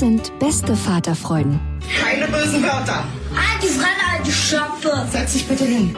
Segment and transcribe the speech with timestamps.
[0.00, 1.60] Das sind beste Vaterfreuden.
[2.02, 3.04] Keine bösen Wörter.
[3.34, 5.06] Alte Fremde, alte Schöpfe.
[5.10, 5.94] Setz dich bitte hin.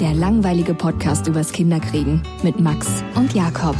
[0.00, 3.76] Der langweilige Podcast übers Kinderkriegen mit Max und Jakob.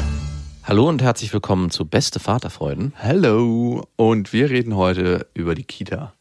[0.63, 2.93] Hallo und herzlich willkommen zu Beste Vaterfreuden.
[3.03, 6.13] Hallo und wir reden heute über die Kita.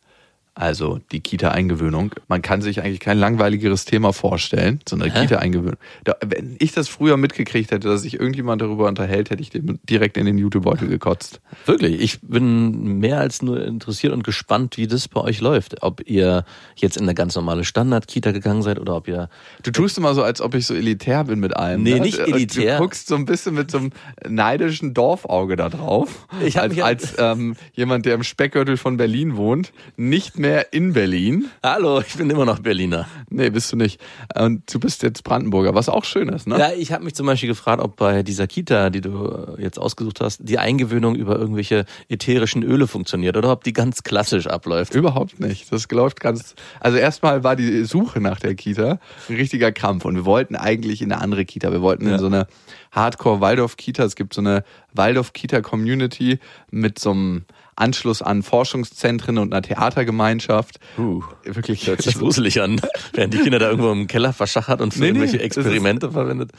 [0.58, 2.12] Also die Kita-Eingewöhnung.
[2.30, 5.12] Man kann sich eigentlich kein langweiligeres Thema vorstellen, so eine?
[5.12, 5.78] Kita-Eingewöhnung.
[6.26, 10.16] Wenn ich das früher mitgekriegt hätte, dass sich irgendjemand darüber unterhält, hätte ich dem direkt
[10.16, 11.42] in den YouTube-Beutel gekotzt.
[11.66, 15.84] Wirklich, ich bin mehr als nur interessiert und gespannt, wie das bei euch läuft.
[15.84, 16.46] Ob ihr
[16.78, 19.28] jetzt in eine ganz normale Standard-Kita gegangen seid oder ob ihr
[19.64, 21.84] Du tust immer so, als ob ich so elitär bin mit allem.
[21.84, 22.00] Nee, ne?
[22.00, 22.78] nicht elitär.
[22.78, 23.92] Du guckst so ein bisschen mit so einem
[24.26, 26.28] neidischen Dorfauge da drauf.
[26.46, 30.94] Ich als mich als ähm, jemand, der im Speckgürtel von Berlin wohnt, nicht mehr in
[30.94, 31.48] Berlin.
[31.64, 33.08] Hallo, ich bin immer noch Berliner.
[33.30, 34.00] Nee, bist du nicht.
[34.38, 36.58] Und du bist jetzt Brandenburger, was auch schön ist, ne?
[36.60, 39.80] Ja, ich habe mich zum Beispiel gefragt, ob bei dieser Kita, die du äh, jetzt
[39.80, 44.94] ausgesucht hast, die Eingewöhnung über irgendwelche ätherischen Öle funktioniert oder ob die ganz klassisch abläuft.
[44.94, 45.72] Überhaupt nicht.
[45.72, 46.56] Das läuft ganz.
[46.80, 51.02] Also erstmal war die Suche nach der Kita ein richtiger Krampf und wir wollten eigentlich
[51.02, 51.72] in eine andere Kita.
[51.72, 52.14] Wir wollten Ja.
[52.14, 52.48] in so eine
[52.92, 54.04] Hardcore Waldorf Kita.
[54.04, 54.64] Es gibt so eine
[54.94, 56.40] Waldorf Kita Community
[56.72, 57.46] mit so einem
[57.76, 60.80] Anschluss an Forschungszentren und einer Theatergemeinschaft.
[60.98, 61.88] Uh, Wirklich.
[61.88, 62.82] hört sich gruselig an,
[63.14, 66.52] während die Kinder da irgendwo im Keller verschachert und für Nee, irgendwelche Experimente verwendet.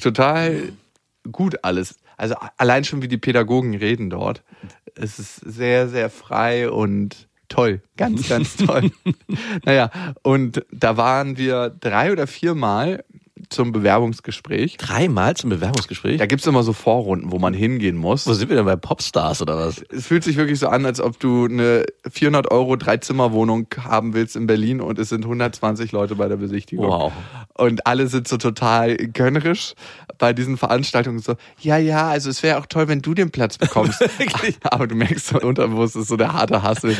[0.00, 0.72] total
[1.30, 1.96] gut alles.
[2.16, 4.42] Also allein schon wie die Pädagogen reden dort.
[4.94, 7.82] Es ist sehr, sehr frei und toll.
[7.96, 8.90] Ganz, ganz toll.
[9.64, 9.90] naja,
[10.22, 13.04] und da waren wir drei oder viermal
[13.52, 14.76] zum Bewerbungsgespräch.
[14.76, 16.18] Dreimal zum Bewerbungsgespräch?
[16.18, 18.26] Da gibt's immer so Vorrunden, wo man hingehen muss.
[18.26, 19.82] Wo sind wir denn bei Popstars oder was?
[19.90, 24.36] Es fühlt sich wirklich so an, als ob du eine 400 Euro Dreizimmerwohnung haben willst
[24.36, 26.86] in Berlin und es sind 120 Leute bei der Besichtigung.
[26.86, 27.12] Wow.
[27.54, 29.74] Und alle sind so total gönnerisch
[30.18, 33.58] bei diesen Veranstaltungen so, ja, ja, also es wäre auch toll, wenn du den Platz
[33.58, 34.04] bekommst.
[34.62, 36.96] Aber du merkst so unterbewusst, es ist so der harte Hassel.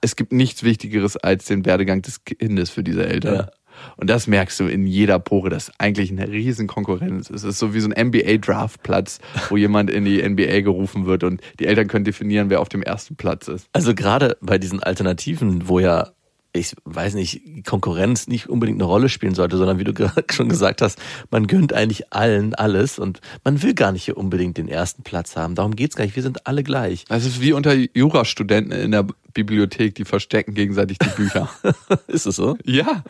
[0.00, 3.34] Es gibt nichts Wichtigeres als den Werdegang des Kindes für diese Eltern.
[3.34, 3.50] Ja.
[3.96, 7.44] Und das merkst du in jeder Pore, dass eigentlich eine riesen Konkurrenz ist.
[7.44, 11.40] Es ist so wie so ein NBA-Draftplatz, wo jemand in die NBA gerufen wird und
[11.58, 13.68] die Eltern können definieren, wer auf dem ersten Platz ist.
[13.72, 16.10] Also gerade bei diesen Alternativen, wo ja,
[16.52, 20.48] ich weiß nicht, Konkurrenz nicht unbedingt eine Rolle spielen sollte, sondern wie du gerade schon
[20.48, 20.98] gesagt hast,
[21.30, 25.36] man gönnt eigentlich allen alles und man will gar nicht hier unbedingt den ersten Platz
[25.36, 25.54] haben.
[25.54, 26.16] Darum geht's gar nicht.
[26.16, 27.04] Wir sind alle gleich.
[27.08, 31.48] Das ist wie unter Jurastudenten in der Bibliothek, die verstecken gegenseitig die Bücher.
[32.08, 32.56] Ist es so?
[32.64, 33.04] Ja.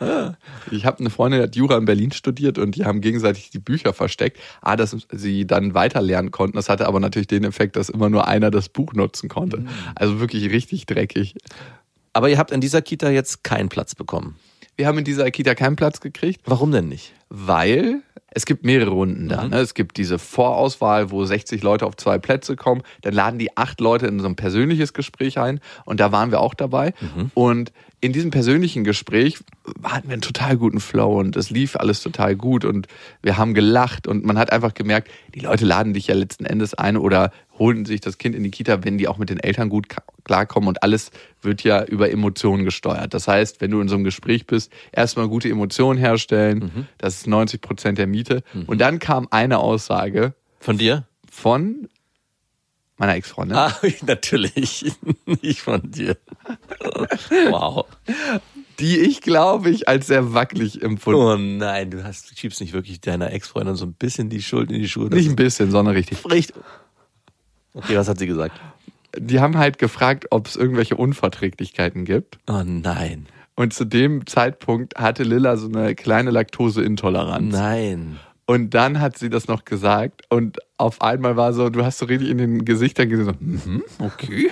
[0.69, 3.59] Ich habe eine Freundin, die hat Jura in Berlin studiert und die haben gegenseitig die
[3.59, 4.39] Bücher versteckt.
[4.61, 6.57] Ah, dass sie dann weiter lernen konnten.
[6.57, 9.65] Das hatte aber natürlich den Effekt, dass immer nur einer das Buch nutzen konnte.
[9.95, 11.35] Also wirklich richtig dreckig.
[12.13, 14.35] Aber ihr habt in dieser Kita jetzt keinen Platz bekommen.
[14.75, 17.13] Wir haben in dieser Kita keinen Platz gekriegt, Warum denn nicht?
[17.29, 18.01] weil
[18.33, 19.47] es gibt mehrere Runden da.
[19.47, 19.57] Ne?
[19.59, 22.81] Es gibt diese Vorauswahl, wo 60 Leute auf zwei Plätze kommen.
[23.01, 25.59] Dann laden die acht Leute in so ein persönliches Gespräch ein.
[25.85, 26.93] Und da waren wir auch dabei.
[27.33, 29.37] Und in diesem persönlichen Gespräch
[29.83, 32.87] hatten wir einen total guten Flow und es lief alles total gut und
[33.21, 36.73] wir haben gelacht und man hat einfach gemerkt, die Leute laden dich ja letzten Endes
[36.73, 39.69] ein oder holen sich das Kind in die Kita, wenn die auch mit den Eltern
[39.69, 39.85] gut
[40.23, 41.11] klarkommen und alles
[41.43, 43.13] wird ja über Emotionen gesteuert.
[43.13, 47.27] Das heißt, wenn du in so einem Gespräch bist, erstmal gute Emotionen herstellen, das ist
[47.27, 48.41] 90 Prozent der Miete.
[48.65, 51.05] Und dann kam eine Aussage Von dir?
[51.29, 51.87] von
[53.01, 53.57] meiner Ex-Freundin.
[53.57, 53.75] Ah,
[54.05, 54.85] natürlich.
[55.41, 56.15] Nicht von dir.
[57.49, 57.85] Wow.
[58.79, 61.19] die ich, glaube ich, als sehr wackelig empfunden.
[61.19, 64.71] Oh nein, du hast, du schiebst nicht wirklich deiner Ex-Freundin so ein bisschen die Schuld
[64.71, 65.09] in die Schuhe.
[65.09, 66.23] Nicht ein bisschen, sondern richtig.
[66.29, 66.55] richtig.
[67.73, 68.59] Okay, was hat sie gesagt?
[69.17, 72.37] Die haben halt gefragt, ob es irgendwelche Unverträglichkeiten gibt.
[72.47, 73.25] Oh nein.
[73.55, 77.51] Und zu dem Zeitpunkt hatte Lilla so eine kleine Laktoseintoleranz.
[77.51, 78.19] Nein.
[78.51, 82.05] Und dann hat sie das noch gesagt und auf einmal war so, du hast so
[82.05, 84.51] richtig in den Gesichtern gesehen, so, mhm, okay.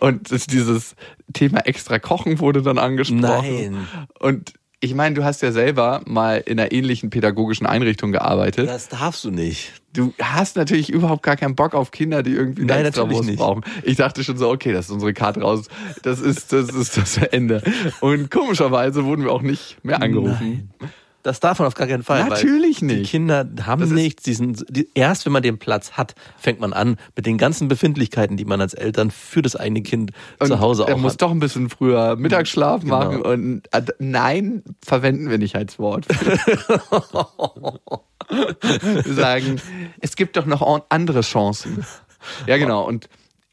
[0.00, 0.96] Und dieses
[1.34, 3.20] Thema extra Kochen wurde dann angesprochen.
[3.20, 3.88] Nein.
[4.18, 8.66] Und ich meine, du hast ja selber mal in einer ähnlichen pädagogischen Einrichtung gearbeitet.
[8.66, 9.74] Das darfst du nicht.
[9.92, 13.38] Du hast natürlich überhaupt gar keinen Bock auf Kinder, die irgendwie Nein, extra natürlich nicht.
[13.38, 13.62] brauchen.
[13.82, 15.68] Ich dachte schon so, okay, das ist unsere Karte raus.
[16.02, 17.62] Das ist das, ist das Ende.
[18.00, 20.70] Und komischerweise wurden wir auch nicht mehr angerufen.
[21.24, 22.24] Das darf man auf gar keinen Fall.
[22.24, 23.10] Natürlich weil Die nicht.
[23.12, 24.24] Kinder haben Das nichts.
[24.24, 27.68] Die sind, die, erst wenn man den Platz hat, fängt man an mit den ganzen
[27.68, 30.10] Befindlichkeiten, die man als Eltern für das eigene Kind
[30.42, 31.22] zu Hause er auch muss hat.
[31.22, 32.98] doch ein bisschen früher Mittagsschlaf Genau.
[32.98, 36.06] machen und äh, nein, verwenden wir nicht als Wort.
[39.06, 39.60] sagen,
[40.00, 41.84] es gibt doch noch an- andere Chancen.
[42.46, 42.86] Ja, genau.
[42.86, 43.08] Und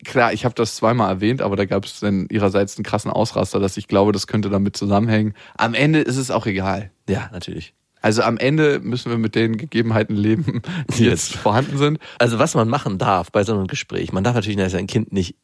[0.06, 3.60] klar, ich habe das zweimal erwähnt, aber da gab es dann ihrerseits einen krassen Ausraster,
[3.60, 5.34] dass ich glaube, das könnte damit zusammenhängen.
[5.57, 6.92] Am Ende ist es auch egal.
[7.07, 7.74] Ja, natürlich.
[8.01, 10.62] Also am Ende müssen wir mit den Gegebenheiten leben,
[10.98, 12.00] die jetzt vorhanden sind.
[12.18, 15.36] Also was man machen darf bei so einem Gespräch, man darf natürlich sein Kind nicht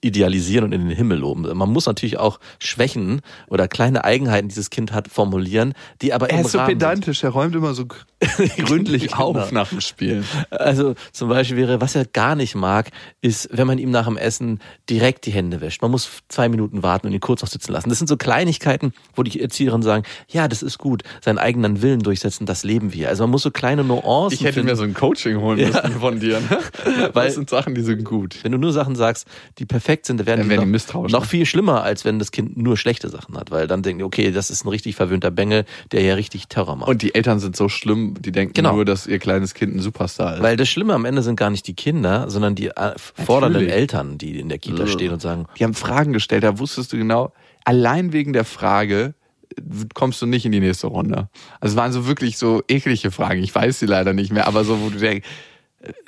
[0.00, 1.42] idealisieren und in den Himmel loben.
[1.56, 6.30] Man muss natürlich auch Schwächen oder kleine Eigenheiten, die dieses Kind hat, formulieren, die aber
[6.30, 6.78] Er im ist so Rahmen sind.
[6.78, 7.86] pedantisch, er räumt immer so
[8.56, 9.16] gründlich Genau.
[9.38, 10.24] auf nach dem Spielen.
[10.50, 12.90] Also zum Beispiel wäre, was er gar nicht mag,
[13.20, 15.82] ist, wenn man ihm nach dem Essen direkt die Hände wäscht.
[15.82, 17.88] Man muss zwei Minuten warten und ihn kurz noch sitzen lassen.
[17.88, 22.00] Das sind so Kleinigkeiten, wo die Erzieherinnen sagen, ja, das ist gut, seinen eigenen Willen
[22.00, 23.08] durchsetzen, das leben wir.
[23.08, 24.68] Also man muss so kleine Nuancen Ich hätte finden.
[24.70, 26.40] mir so ein Coaching holen müssen von dir.
[26.40, 26.58] Ne?
[27.12, 28.36] Weil- das sind Sachen, die sind gut.
[28.42, 29.26] Wenn du nur Sachen sagst,
[29.58, 31.26] die perfekt sind, dann werden Dann die, werden die noch, misstrauisch, noch ne?
[31.26, 33.50] viel schlimmer, als wenn das Kind nur schlechte Sachen hat.
[33.50, 36.76] Weil dann denken die, okay, das ist ein richtig verwöhnter Bengel, der ja richtig Terror
[36.76, 36.88] macht.
[36.88, 38.76] Und die Eltern sind so schlimm, die denken Genau.
[38.76, 40.42] nur, dass ihr kleines Kind ein Superstar ist.
[40.44, 43.68] Weil das Schlimme am Ende sind gar nicht die Kinder, sondern die äh, fordernden.
[43.68, 46.96] Eltern, die in der Kita stehen und sagen, die haben Fragen gestellt, da wusstest du
[46.96, 47.32] genau,
[47.64, 49.14] allein wegen der Frage
[49.56, 49.60] äh,
[49.92, 51.28] kommst du nicht in die nächste Runde.
[51.58, 53.42] Also es waren so wirklich so eklige Fragen.
[53.42, 55.26] Ich weiß sie leider nicht mehr, aber so, wo du denkst,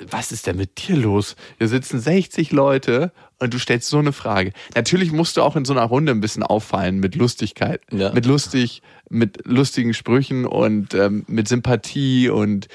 [0.09, 1.35] was ist denn mit dir los?
[1.57, 4.51] Hier sitzen 60 Leute und du stellst so eine Frage.
[4.75, 8.11] Natürlich musst du auch in so einer Runde ein bisschen auffallen mit Lustigkeit, Ja.
[8.11, 12.67] mit lustig, mit lustigen Sprüchen und ähm, mit Sympathie und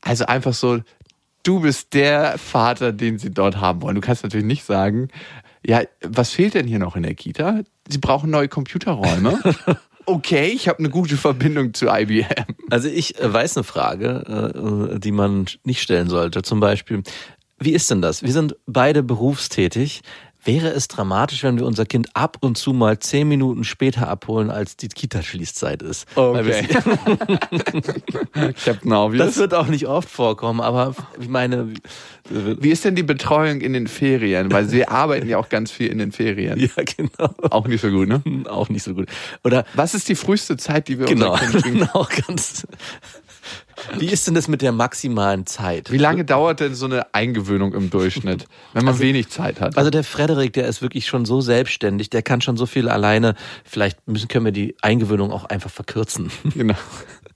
[0.00, 0.80] also einfach so,
[1.42, 3.94] du bist der Vater, den sie dort haben wollen.
[3.94, 5.08] Du kannst natürlich nicht sagen,
[5.64, 7.60] ja, was fehlt denn hier noch in der Kita?
[7.88, 9.38] Sie brauchen neue Computerräume.
[10.06, 12.56] okay, ich habe eine gute Verbindung zu IBM.
[12.70, 16.42] Also ich äh, weiß eine Frage, äh, die man nicht stellen sollte.
[16.42, 17.02] Zum Beispiel,
[17.58, 18.22] wie ist denn das?
[18.22, 20.02] Wir sind beide berufstätig.
[20.42, 24.50] Wäre es dramatisch, wenn wir unser Kind ab und zu mal zehn Minuten später abholen,
[24.50, 26.06] als die Kita-Schließzeit ist?
[26.16, 26.62] Wir-
[28.64, 29.26] Captain Obvious.
[29.26, 31.72] Das wird auch nicht oft vorkommen, aber ich meine,
[32.28, 34.50] Wie ist denn die Betreuung in den Ferien?
[34.52, 36.58] Weil sie arbeiten ja auch ganz viel in den Ferien.
[36.58, 38.22] ja genau, Auch nicht so gut, ne?
[38.48, 39.08] auch nicht so gut.
[39.44, 41.78] Oder Was ist die früheste Zeit, die wir genau, unser Kind bringen?
[41.92, 42.66] genau ganz.
[43.98, 45.90] Wie ist denn das mit der maximalen Zeit?
[45.90, 49.76] Wie lange dauert denn so eine Eingewöhnung im Durchschnitt, wenn man wenig Zeit hat?
[49.76, 53.34] Also der Frederik, der ist wirklich schon so selbstständig, der kann schon so viel alleine.
[53.64, 56.30] Vielleicht müssen, können wir die Eingewöhnung auch einfach verkürzen.
[56.54, 56.74] genau.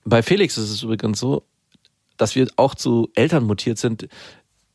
[0.03, 1.43] Bei Felix ist es übrigens so,
[2.17, 4.07] dass wir auch zu Eltern mutiert sind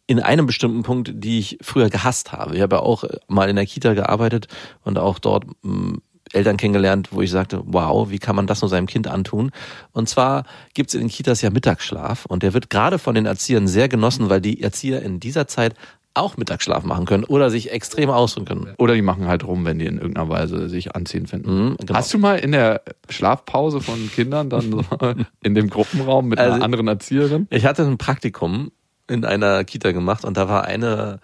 [0.06, 2.56] in einem bestimmten Punkt, die ich früher gehasst habe.
[2.56, 4.48] Ich habe ja auch mal in der Kita gearbeitet
[4.82, 5.98] und auch dort mh,
[6.32, 9.50] Eltern kennengelernt, wo ich sagte, wow, wie kann man das nur seinem Kind antun?
[9.92, 10.44] Und zwar
[10.74, 13.88] gibt es in den Kitas ja Mittagsschlaf und der wird gerade von den Erziehern sehr
[13.88, 15.74] genossen, weil die Erzieher in dieser Zeit
[16.12, 18.74] auch Mittagsschlaf machen können oder sich extrem ausruhen können.
[18.78, 21.66] Oder die machen halt rum, wenn die in irgendeiner Weise sich anziehen finden.
[21.68, 21.94] Mhm, genau.
[21.94, 24.82] Hast du mal in der Schlafpause von Kindern dann so
[25.44, 27.46] in dem Gruppenraum mit einer Also- anderen Erzieherin?
[27.50, 28.72] Ich hatte ein Praktikum
[29.08, 31.20] in einer Kita gemacht und da war eine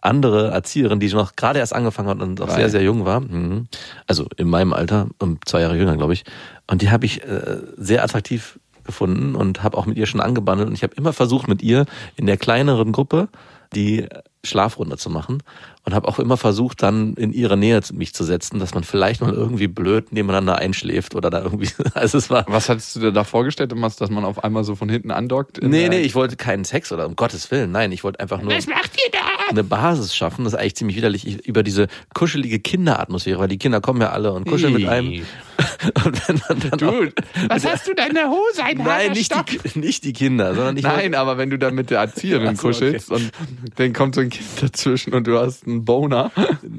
[0.00, 2.56] andere Erzieherin, die noch gerade erst angefangen hat und auch Geil.
[2.56, 3.20] sehr, sehr jung war.
[3.20, 3.66] Mhm.
[4.06, 6.24] Also in meinem Alter, um zwei Jahre jünger, glaube ich.
[6.66, 10.68] Und die habe ich äh, sehr attraktiv gefunden und habe auch mit ihr schon angebandelt.
[10.68, 11.86] Und ich habe immer versucht, mit ihr
[12.16, 13.28] in der kleineren Gruppe
[13.74, 14.06] die
[14.44, 15.42] Schlafrunde zu machen
[15.84, 19.20] und habe auch immer versucht, dann in ihre Nähe mich zu setzen, dass man vielleicht
[19.20, 21.68] mal irgendwie blöd nebeneinander einschläft oder da irgendwie.
[21.94, 24.88] Also es war Was hattest du dir da vorgestellt, dass man auf einmal so von
[24.88, 25.62] hinten andockt?
[25.62, 28.52] Nee, nee, ich wollte keinen Sex oder um Gottes Willen, nein, ich wollte einfach nur
[29.48, 30.44] eine Basis schaffen.
[30.44, 34.10] Das ist eigentlich ziemlich widerlich ich, über diese kuschelige Kinderatmosphäre, weil die Kinder kommen ja
[34.10, 35.24] alle und kuscheln mit einem.
[36.04, 38.62] Und wenn man dann auch, was hast du da in der Hose?
[38.62, 41.90] Ein nein, nicht die, nicht die Kinder, sondern ich Nein, aber wenn du dann mit
[41.90, 43.30] der Erzieherin so, kuschelst und
[43.76, 46.30] dann kommt so ein Kind dazwischen und du hast einen Boner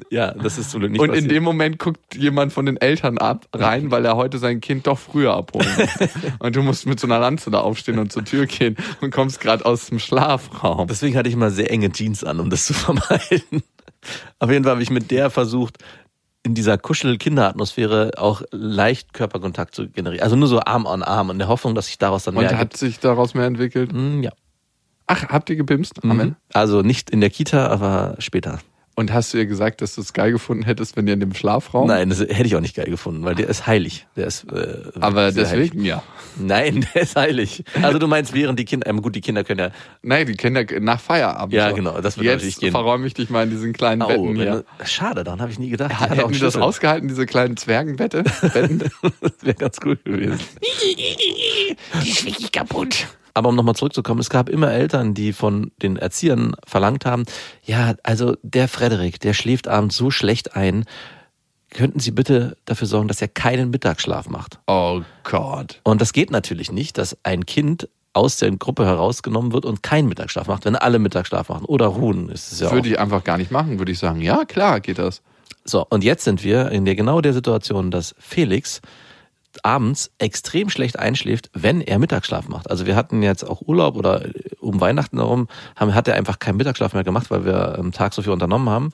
[0.10, 1.32] ja, das ist Glück nicht und in passiert.
[1.32, 4.98] dem Moment guckt jemand von den Eltern ab rein, weil er heute sein Kind doch
[4.98, 6.10] früher abholen muss.
[6.40, 9.40] und du musst mit so einer Lanze da aufstehen und zur Tür gehen und kommst
[9.40, 10.88] gerade aus dem Schlafraum.
[10.88, 13.64] Deswegen hatte ich mal sehr enge Jeans an, um das zu vermeiden.
[14.40, 15.78] Auf jeden Fall habe ich mit der versucht,
[16.44, 20.24] in dieser Kuschel-Kinder-Atmosphäre auch leicht Körperkontakt zu generieren.
[20.24, 22.52] Also nur so Arm an Arm in der Hoffnung, dass sich daraus dann Und mehr
[22.52, 22.78] hat ergibt.
[22.78, 23.92] sich daraus mehr entwickelt?
[23.92, 24.32] Hm, ja.
[25.08, 26.04] Ach, habt ihr gebimst?
[26.04, 26.30] Amen.
[26.30, 26.36] Mhm.
[26.54, 28.60] Also nicht in der Kita, aber später.
[29.00, 31.36] Und hast du ihr gesagt, dass du es geil gefunden hättest, wenn ihr in dem
[31.36, 31.88] Schlafraum?
[31.88, 34.08] Nein, das hätte ich auch nicht geil gefunden, weil der ist heilig.
[34.16, 35.70] Der ist, äh, Aber sehr heilig.
[35.70, 36.02] deswegen ja.
[36.36, 37.64] Nein, der ist heilig.
[37.84, 39.70] Also du meinst, während die Kinder, ähm, gut, die Kinder können ja
[40.02, 41.54] Nein, die Kinder nach Feierabend.
[41.54, 41.76] Ja, so.
[41.76, 42.72] genau, das wird natürlich Jetzt gehen.
[42.72, 44.64] verräume ich dich mal in diesen kleinen Oh, Betten hier.
[44.80, 45.92] du- schade, daran habe ich nie gedacht.
[45.92, 48.24] Die Hätten die das ausgehalten, diese kleinen Zwergenbette?
[48.52, 48.80] Betten?
[48.80, 50.40] Das wäre ganz cool gewesen.
[52.04, 53.06] die ist wirklich kaputt.
[53.38, 57.24] Aber um nochmal zurückzukommen, es gab immer Eltern, die von den Erziehern verlangt haben,
[57.64, 60.86] ja, also der Frederik, der schläft abends so schlecht ein,
[61.70, 64.58] könnten Sie bitte dafür sorgen, dass er keinen Mittagsschlaf macht?
[64.66, 65.82] Oh Gott.
[65.84, 70.08] Und das geht natürlich nicht, dass ein Kind aus der Gruppe herausgenommen wird und keinen
[70.10, 72.76] Mittagsschlaf macht, wenn alle Mittagsschlaf machen oder ruhen, ist es ja Das auch.
[72.78, 74.22] würde ich einfach gar nicht machen, würde ich sagen.
[74.22, 75.22] Ja, klar, geht das.
[75.64, 78.82] So, und jetzt sind wir in der genau der Situation, dass Felix
[79.66, 82.70] abends extrem schlecht einschläft, wenn er Mittagsschlaf macht.
[82.70, 86.40] Also wir hatten jetzt auch Urlaub oder äh, um Weihnachten herum haben, hat er einfach
[86.40, 88.92] keinen Mittagsschlaf mehr gemacht, weil wir am Tag so viel unternommen haben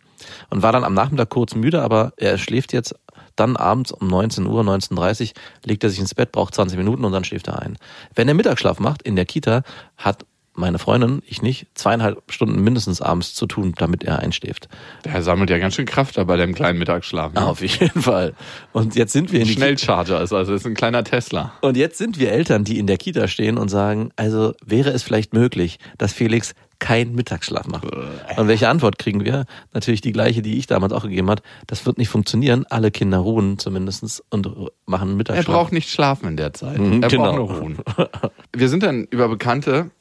[0.49, 2.95] und war dann am Nachmittag kurz müde, aber er schläft jetzt
[3.35, 5.33] dann abends um 19 Uhr, 19.30 Uhr,
[5.65, 7.77] legt er sich ins Bett, braucht 20 Minuten und dann schläft er ein.
[8.13, 9.63] Wenn er Mittagsschlaf macht in der Kita,
[9.97, 14.69] hat meine Freundin, ich nicht, zweieinhalb Stunden mindestens abends zu tun, damit er einschläft.
[15.05, 17.33] Der sammelt ja ganz schön Kraft da bei dem kleinen Mittagsschlaf.
[17.33, 17.41] Ne?
[17.41, 18.33] Ah, auf jeden Fall.
[18.71, 21.53] Und jetzt sind wir in die Schnellcharger ist also, ist ein kleiner Tesla.
[21.61, 25.03] Und jetzt sind wir Eltern, die in der Kita stehen und sagen, also wäre es
[25.03, 27.85] vielleicht möglich, dass Felix keinen Mittagsschlaf macht.
[27.85, 29.45] Und welche Antwort kriegen wir?
[29.73, 31.41] Natürlich die gleiche, die ich damals auch gegeben hat.
[31.65, 32.65] Das wird nicht funktionieren.
[32.69, 34.49] Alle Kinder ruhen zumindest und
[34.85, 35.55] machen Er Mittagsschlaf.
[35.55, 36.77] braucht nicht schlafen in der Zeit.
[36.77, 37.23] Mhm, er genau.
[37.23, 37.77] braucht nur ruhen.
[38.51, 39.91] Wir sind dann über Bekannte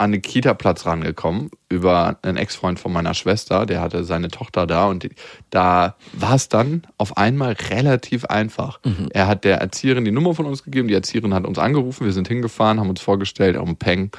[0.00, 4.86] an den Kita-Platz rangekommen, über einen Ex-Freund von meiner Schwester, der hatte seine Tochter da
[4.86, 5.10] und die,
[5.50, 8.80] da war es dann auf einmal relativ einfach.
[9.10, 12.14] Er hat der Erzieherin die Nummer von uns gegeben, die Erzieherin hat uns angerufen, wir
[12.14, 14.10] sind hingefahren, haben uns vorgestellt, um Peng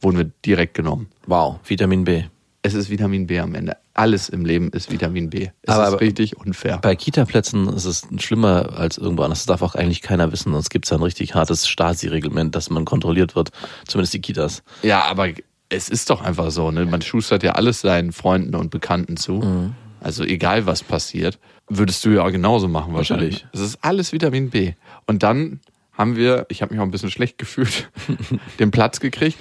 [0.00, 1.08] wurden wir direkt genommen.
[1.26, 2.24] wow, Vitamin B.
[2.66, 3.76] Es ist Vitamin B am Ende.
[3.92, 5.48] Alles im Leben ist Vitamin B.
[5.62, 6.78] Es Aber- ist richtig unfair.
[6.78, 9.40] Bei Kita-Plätzen ist es schlimmer als irgendwo anders.
[9.40, 10.50] Das darf auch eigentlich keiner wissen.
[10.50, 13.50] Sonst gibt es ein richtig hartes Stasi-Reglement, dass man kontrolliert wird.
[13.86, 14.62] Zumindest die Kitas.
[14.82, 15.28] Ja, aber
[15.68, 16.86] es ist doch einfach so, ne?
[16.86, 19.34] Man schustert ja alles seinen Freunden und Bekannten zu.
[19.34, 19.74] Mhm.
[20.00, 23.46] Also egal was passiert, würdest du ja auch genauso machen wahrscheinlich.
[23.52, 24.72] Es ist alles Vitamin B.
[25.06, 25.60] Und dann
[25.92, 27.90] haben wir, ich habe mich auch ein bisschen schlecht gefühlt,
[28.58, 29.38] den Platz gekriegt.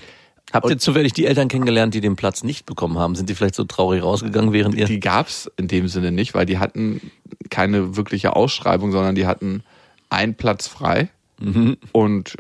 [0.52, 3.16] Habt ihr zufällig die Eltern kennengelernt, die den Platz nicht bekommen haben?
[3.16, 4.86] Sind die vielleicht so traurig rausgegangen, während ihr...
[4.86, 7.02] Die gab's in dem Sinne nicht, weil die hatten
[7.50, 9.64] keine wirkliche Ausschreibung, sondern die hatten
[10.10, 11.10] einen Platz frei.
[11.40, 11.78] Mhm.
[11.92, 12.38] Und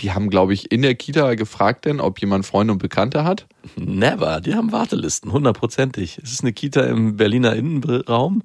[0.00, 3.46] die haben, glaube ich, in der Kita gefragt denn, ob jemand Freunde und Bekannte hat.
[3.76, 6.18] Never, die haben Wartelisten, hundertprozentig.
[6.22, 8.42] Es ist eine Kita im Berliner Innenraum.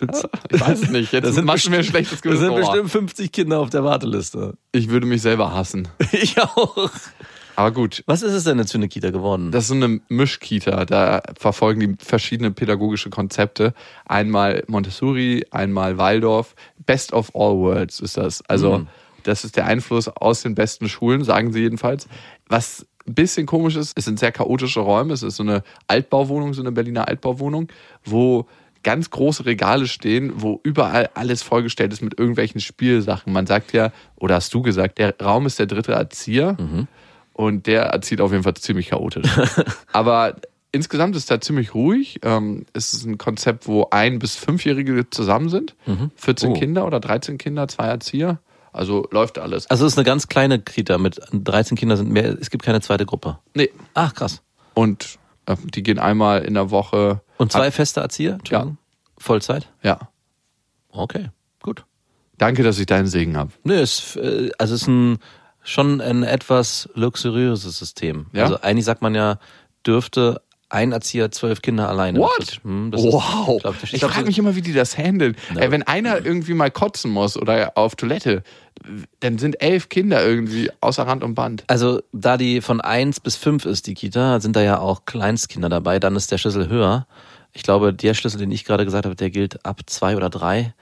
[0.00, 1.12] Ich weiß es nicht.
[1.12, 2.44] Jetzt Da sind machst du mir ein schlechtes Da Gewissen.
[2.46, 4.54] sind Oh, bestimmt 50 Kinder auf der Warteliste.
[4.72, 5.88] Ich würde mich selber hassen.
[6.12, 6.90] Ich auch.
[7.56, 9.50] Aber gut, Was ist es denn jetzt für eine Kita geworden?
[9.50, 10.84] das ist so eine Mischkita.
[10.84, 13.72] Da verfolgen die verschiedene pädagogische Konzepte.
[14.04, 16.54] Einmal Montessori, einmal Waldorf.
[16.84, 18.42] Best of all worlds ist das.
[18.48, 18.86] Also,
[19.22, 22.06] das ist der Einfluss aus den besten Schulen, sagen sie jedenfalls.
[22.48, 25.14] Was ein bisschen komisch ist, es sind sehr chaotische Räume.
[25.14, 27.68] Es ist so eine Altbauwohnung, so eine Berliner Altbauwohnung,
[28.04, 28.46] wo
[28.82, 33.32] ganz große Regale stehen, wo überall alles vollgestellt ist mit irgendwelchen Spielsachen.
[33.32, 36.56] Man sagt ja, oder hast du gesagt, der Raum ist der dritte Erzieher.
[37.38, 39.26] Und der erzieht auf jeden Fall ziemlich chaotisch.
[39.92, 40.36] Aber
[40.72, 42.20] insgesamt ist da ziemlich ruhig.
[42.22, 45.74] Ähm, es ist ein Konzept, wo ein- bis fünfjährige zusammen sind.
[46.16, 46.54] 14 Oh.
[46.54, 48.38] Kinder oder 13 Kinder, zwei Erzieher.
[48.72, 49.68] Also läuft alles.
[49.70, 52.36] Also es ist eine ganz kleine Kita mit 13 Kindern sind mehr.
[52.40, 53.38] Es gibt keine zweite Gruppe.
[53.54, 53.70] Nee.
[53.92, 54.42] Ach krass.
[54.74, 57.20] Und äh, die gehen einmal in der Woche.
[57.36, 58.34] Und zwei ab- feste Erzieher?
[58.34, 58.78] Entschuldigung.
[59.18, 59.70] Vollzeit?
[59.82, 59.98] Ja.
[60.90, 61.28] Okay,
[61.62, 61.84] gut.
[62.38, 63.50] Danke, dass ich deinen Segen habe.
[63.64, 65.18] Nö, es, äh, also es ist ein,
[65.66, 68.26] schon ein etwas luxuriöses System.
[68.32, 68.44] Ja?
[68.44, 69.38] Also eigentlich sagt man ja,
[69.86, 72.18] dürfte ein Erzieher zwölf Kinder alleine.
[72.18, 72.60] What?
[72.64, 73.56] Hm, das ist- wow.
[73.56, 75.36] ich glaub, ich ich frage mich immer, wie die das handeln.
[75.54, 78.42] Na, Ey, wenn einer irgendwie mal kotzen muss oder auf Toilette,
[79.20, 81.62] dann sind elf Kinder irgendwie außer Rand und Band.
[81.68, 85.68] Also da die von eins bis fünf ist, die Kita, sind da ja auch Kleinstkinder
[85.68, 87.06] dabei, dann ist der Schlüssel höher.
[87.52, 90.74] Ich glaube, der Schlüssel, den ich gerade gesagt habe, der gilt ab zwei oder drei,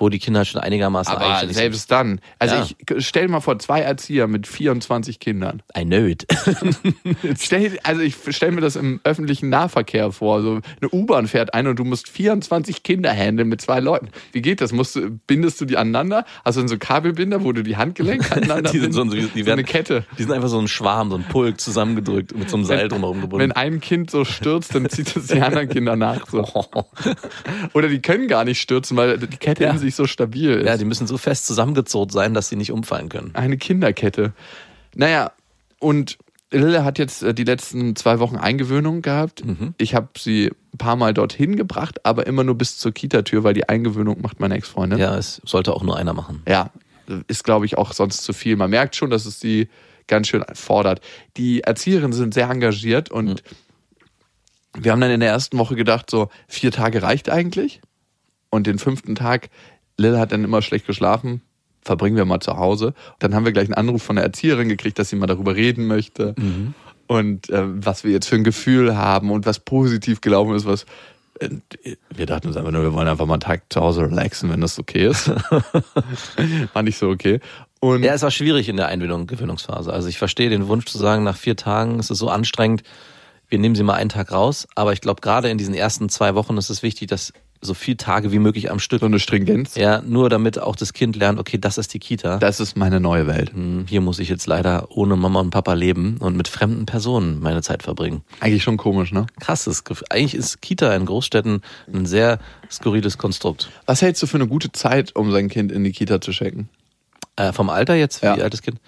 [0.00, 1.62] wo die Kinder schon einigermaßen Aber eigenständig sind.
[1.62, 2.20] selbst dann.
[2.40, 2.66] Also Ja.
[2.96, 5.62] ich stell mal vor, zwei Erzieher mit 24 Kindern.
[5.78, 6.26] I know it.
[7.38, 10.42] Stell, also ich stelle mir das im öffentlichen Nahverkehr vor.
[10.42, 14.08] So eine U-Bahn fährt ein und du musst 24 Kinder handeln mit zwei Leuten.
[14.32, 14.72] Wie geht das?
[14.72, 16.24] Musst du, bindest du die aneinander?
[16.44, 19.34] Hast du dann so Kabelbinder, wo du die Handgelenke aneinander die sind so, bindest?
[19.34, 20.04] die so eine Kette.
[20.18, 23.16] Die sind einfach so ein Schwarm, so ein Pulk zusammengedrückt mit so einem Seil drumherum
[23.16, 23.52] Wenn gebunden.
[23.52, 26.26] ein Kind so stürzt, dann zieht es die anderen Kinder nach.
[26.30, 26.44] So.
[27.74, 29.70] Oder die können gar nicht stürzen, weil die Kette Ja.
[29.72, 30.66] in sich so stabil ist.
[30.66, 33.30] Ja, die müssen so fest zusammengezogen sein, dass sie nicht umfallen können.
[33.34, 34.32] Eine Kinderkette.
[34.94, 35.32] Naja,
[35.78, 36.18] und
[36.50, 39.44] Lille hat jetzt äh, die letzten zwei Wochen Eingewöhnung gehabt.
[39.44, 39.74] Mhm.
[39.78, 43.54] Ich habe sie ein paar Mal dorthin gebracht, aber immer nur bis zur Kita-Tür, weil
[43.54, 44.98] die Eingewöhnung macht meine Ex-Freundin.
[44.98, 46.42] Ja, es sollte auch nur einer machen.
[46.48, 46.70] Ja,
[47.28, 48.56] ist glaube ich auch sonst zu viel.
[48.56, 49.68] Man merkt schon, dass es sie
[50.06, 51.00] ganz schön fordert.
[51.36, 53.42] Die Erzieherinnen sind sehr engagiert und
[54.78, 57.80] wir haben dann in der ersten Woche gedacht, so vier Tage reicht eigentlich.
[58.50, 59.48] Und den fünften Tag,
[60.00, 61.42] Lil hat dann immer schlecht geschlafen,
[61.82, 62.94] verbringen wir mal zu Hause.
[63.18, 65.86] Dann haben wir gleich einen Anruf von der Erzieherin gekriegt, dass sie mal darüber reden
[65.86, 66.34] möchte.
[67.06, 70.86] Und äh, was wir jetzt für ein Gefühl haben und was positiv gelaufen ist, was
[71.40, 71.48] äh,
[72.14, 74.60] wir dachten uns einfach nur, wir wollen einfach mal einen Tag zu Hause relaxen, wenn
[74.60, 75.28] das okay ist.
[76.72, 77.40] War nicht so okay.
[77.80, 79.90] Und Ja, es war schwierig in der Einwöhnung, Gewöhnungsphase.
[79.92, 82.82] Also ich verstehe den Wunsch zu sagen, nach vier Tagen ist es so anstrengend,
[83.48, 84.68] wir nehmen sie mal einen Tag raus.
[84.74, 87.98] Aber ich glaube, gerade in diesen ersten zwei Wochen ist es wichtig, dass so viele
[87.98, 89.00] Tage wie möglich am Stück.
[89.00, 92.38] so eine Stringenz, Ja, nur damit auch das Kind lernt, okay, das ist die Kita.
[92.38, 93.52] das ist meine neue Welt.
[93.52, 97.40] Hm, Hier muss ich jetzt leider ohne Mama und Papa leben und mit fremden Personen
[97.40, 98.22] meine Zeit verbringen.
[98.40, 99.26] Eigentlich schon komisch, ne?
[99.40, 99.84] Krasses.
[99.84, 101.60] Gef- Eigentlich ist Kita in Großstädten
[101.92, 102.38] ein sehr
[102.70, 103.68] skurriles Konstrukt.
[103.86, 106.70] Was hältst du für eine gute Zeit, um sein Kind in die Kita zu schicken?
[107.36, 108.34] Äh, vom Alter jetzt, wie Ja.
[108.36, 108.78] altes Kind?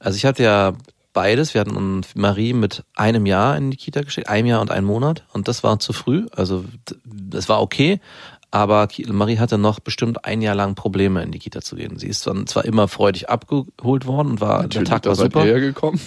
[0.00, 0.72] Also ich hatte ja
[1.12, 1.54] beides.
[1.54, 5.24] Wir hatten Marie mit einem Jahr in die Kita geschickt, einem Jahr und einem Monat.
[5.32, 6.26] Und das war zu früh.
[6.32, 6.64] Also
[7.04, 8.00] das war okay.
[8.52, 11.98] Aber Marie hatte noch bestimmt ein Jahr lang Probleme, in die Kita zu gehen.
[12.00, 15.44] Sie ist dann zwar immer freudig abgeholt worden und war, der Tag war super.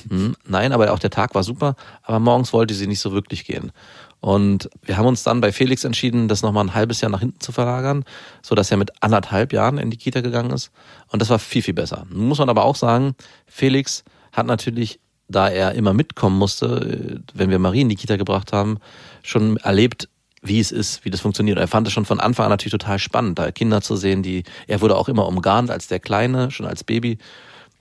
[0.09, 1.75] Hm, Nein, aber auch der Tag war super.
[2.01, 3.71] Aber morgens wollte sie nicht so wirklich gehen.
[4.19, 7.39] Und wir haben uns dann bei Felix entschieden, das nochmal ein halbes Jahr nach hinten
[7.39, 8.03] zu verlagern,
[8.41, 10.71] so dass er mit anderthalb Jahren in die Kita gegangen ist.
[11.09, 12.05] Und das war viel, viel besser.
[12.09, 13.15] Nun muss man aber auch sagen,
[13.47, 14.03] Felix
[14.33, 14.99] hat natürlich,
[15.29, 18.79] da er immer mitkommen musste, äh, wenn wir Marie in die Kita gebracht haben,
[19.21, 20.09] schon erlebt,
[20.41, 21.57] wie es ist, wie das funktioniert.
[21.57, 24.43] Er fand es schon von Anfang an natürlich total spannend, da Kinder zu sehen, die,
[24.67, 27.17] er wurde auch immer umgarnt als der Kleine, schon als Baby.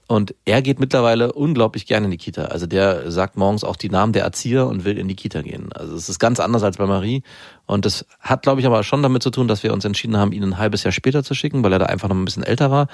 [0.07, 2.47] Und er geht mittlerweile unglaublich gerne in die Kita.
[2.47, 5.73] Also der sagt morgens auch die Namen der Erzieher und will in die Kita gehen.
[5.73, 7.23] Also es ist ganz anders als bei Marie.
[7.67, 10.33] Und das hat, glaube ich, aber schon damit zu tun, dass wir uns entschieden haben,
[10.33, 12.71] ihn ein halbes Jahr später zu schicken, weil er da einfach noch ein bisschen älter
[12.71, 12.89] war.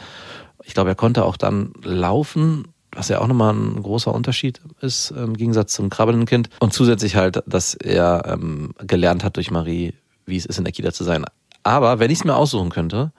[0.64, 5.11] Ich glaube, er konnte auch dann laufen, was ja auch nochmal ein großer Unterschied ist
[5.11, 6.48] im Gegensatz zum krabbelnden Kind.
[6.61, 9.94] Und zusätzlich halt, dass er ähm, gelernt hat durch Marie,
[10.27, 11.24] wie es ist, in der Kita zu sein.
[11.62, 13.12] Aber wenn ich es mir aussuchen könnte,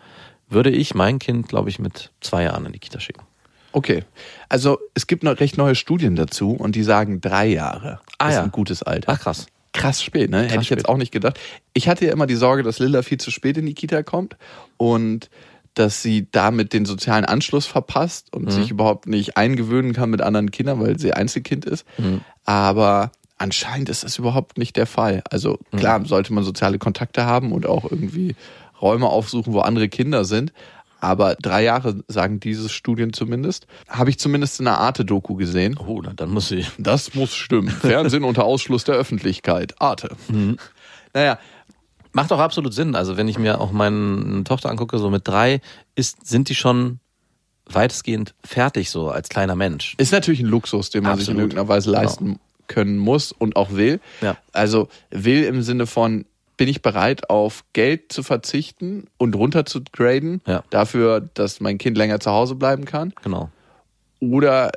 [0.50, 3.22] würde ich mein Kind, glaube ich, mit zwei Jahren in die Kita schicken.
[3.72, 4.04] Okay.
[4.50, 8.36] Also es gibt noch recht neue Studien dazu und die sagen drei Jahre Ah, ist
[8.36, 8.44] ja.
[8.44, 9.14] ein gutes Alter.
[9.14, 9.46] Ach krass.
[9.74, 10.42] Krass spät, ne?
[10.44, 10.90] Hätte ich jetzt spät.
[10.90, 11.40] auch nicht gedacht.
[11.74, 14.36] Ich hatte ja immer die Sorge, dass Lilla viel zu spät in die Kita kommt
[14.78, 15.30] und
[15.74, 20.52] dass sie damit den sozialen Anschluss verpasst und sich überhaupt nicht eingewöhnen kann mit anderen
[20.52, 21.86] Kindern, weil sie Einzelkind ist.
[22.46, 25.24] Aber anscheinend ist das überhaupt nicht der Fall.
[25.30, 28.36] Also klar, sollte man soziale Kontakte haben und auch irgendwie
[28.82, 30.54] Räume aufsuchen, wo andere Kinder sind.
[31.02, 35.78] Aber drei Jahre, sagen diese Studien zumindest, habe ich zumindest in einer Arte-Doku gesehen.
[35.78, 36.70] Oh, dann muss ich.
[36.78, 37.70] Das muss stimmen.
[37.70, 39.76] Fernsehen unter Ausschluss der Öffentlichkeit.
[39.80, 40.10] Arte.
[41.14, 41.40] Naja,
[42.12, 42.95] Macht auch absolut Sinn.
[42.95, 45.62] Also wenn ich mir auch meine Tochter angucke, so mit drei,
[45.95, 47.00] ist, sind die schon
[47.65, 49.93] weitestgehend fertig so als kleiner Mensch.
[50.00, 51.41] ist natürlich ein Luxus, den man sich in Absolut.
[51.54, 54.00] irgendeiner Weise leisten können muss und auch will.
[54.22, 54.38] Ja.
[54.54, 56.26] Also will im Sinne von,
[56.58, 60.63] bin ich bereit, auf Geld zu verzichten und runter zu graden, Ja.
[60.72, 63.13] dafür, dass mein Kind länger zu Hause bleiben kann?
[63.24, 63.50] Genau,
[64.19, 64.72] Oder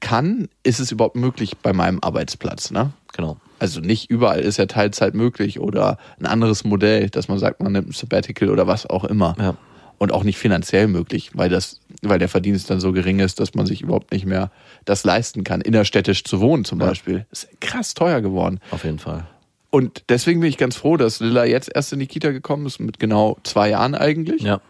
[0.00, 2.70] kann, ist es überhaupt möglich bei meinem Arbeitsplatz?
[2.70, 2.92] Ne?
[3.12, 3.38] genau.
[3.58, 7.72] Also nicht überall ist ja Teilzeit möglich oder ein anderes Modell, dass man sagt, man
[7.72, 9.34] nimmt ein Sabbatical oder was auch immer.
[9.38, 9.56] Ja.
[9.98, 13.54] Und auch nicht finanziell möglich, weil das, weil der Verdienst dann so gering ist, dass
[13.54, 14.50] man sich überhaupt nicht mehr
[14.84, 17.24] das leisten kann, innerstädtisch zu wohnen zum Beispiel.
[17.30, 18.60] Ist krass teuer geworden.
[18.70, 19.26] Auf jeden Fall.
[19.70, 22.78] Und deswegen bin ich ganz froh, dass Lilla jetzt erst in die Kita gekommen ist,
[22.78, 24.42] mit genau zwei Jahren eigentlich.
[24.42, 24.60] Ja.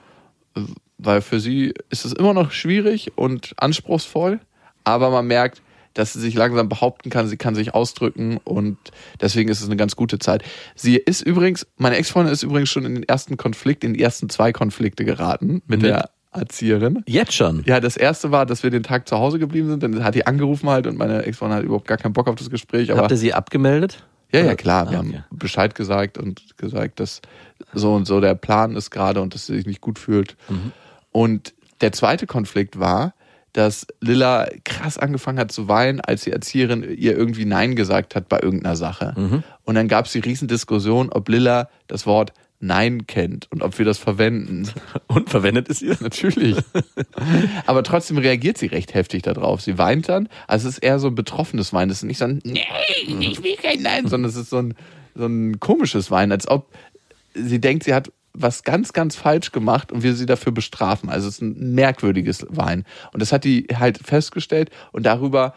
[0.99, 4.41] Weil für sie ist es immer noch schwierig und anspruchsvoll,
[4.85, 5.61] aber man merkt,
[5.97, 8.77] dass sie sich langsam behaupten kann, sie kann sich ausdrücken und
[9.21, 10.43] deswegen ist es eine ganz gute Zeit.
[10.75, 14.29] Sie ist übrigens, meine Ex-Freundin ist übrigens schon in den ersten Konflikt, in die ersten
[14.29, 15.85] zwei Konflikte geraten mit Mit?
[15.85, 17.03] der Erzieherin.
[17.07, 17.63] Jetzt schon.
[17.67, 20.27] Ja, das erste war, dass wir den Tag zu Hause geblieben sind, dann hat die
[20.27, 23.11] angerufen halt und meine Ex-Freundin hat überhaupt gar keinen Bock auf das Gespräch, aber Habt
[23.13, 24.05] ihr sie abgemeldet?
[24.33, 24.91] Ja, ja, klar.
[24.91, 25.13] Wir Ah, okay.
[25.31, 27.23] haben Bescheid gesagt und gesagt, dass
[27.73, 30.37] so und so der Plan ist gerade und dass sie sich nicht gut fühlt.
[30.49, 30.73] Mhm.
[31.13, 33.15] Und der zweite Konflikt war,
[33.57, 38.29] dass Lilla krass angefangen hat zu weinen, als die Erzieherin ihr irgendwie Nein gesagt hat
[38.29, 39.15] bei irgendeiner Sache.
[39.17, 39.45] Mhm.
[39.65, 43.87] Und dann gab es die Riesendiskussion, ob Lilla das Wort Nein kennt und ob wir
[43.87, 44.69] das verwenden.
[45.07, 45.97] Und verwendet es ihr?
[46.01, 46.57] Natürlich.
[47.67, 49.63] Aber trotzdem reagiert sie recht heftig darauf.
[49.63, 50.29] Sie weint dann.
[50.47, 51.91] Also es ist eher so ein betroffenes Weinen.
[51.91, 54.75] Es ist nicht so ein Nein, ich will kein Nein, sondern es ist so ein,
[55.15, 56.71] so ein komisches Weinen, als ob
[57.35, 61.09] sie denkt, sie hat was ganz, ganz falsch gemacht und wir sie dafür bestrafen.
[61.09, 62.85] Also es ist ein merkwürdiges Weinen.
[63.13, 65.55] Und das hat die halt festgestellt und darüber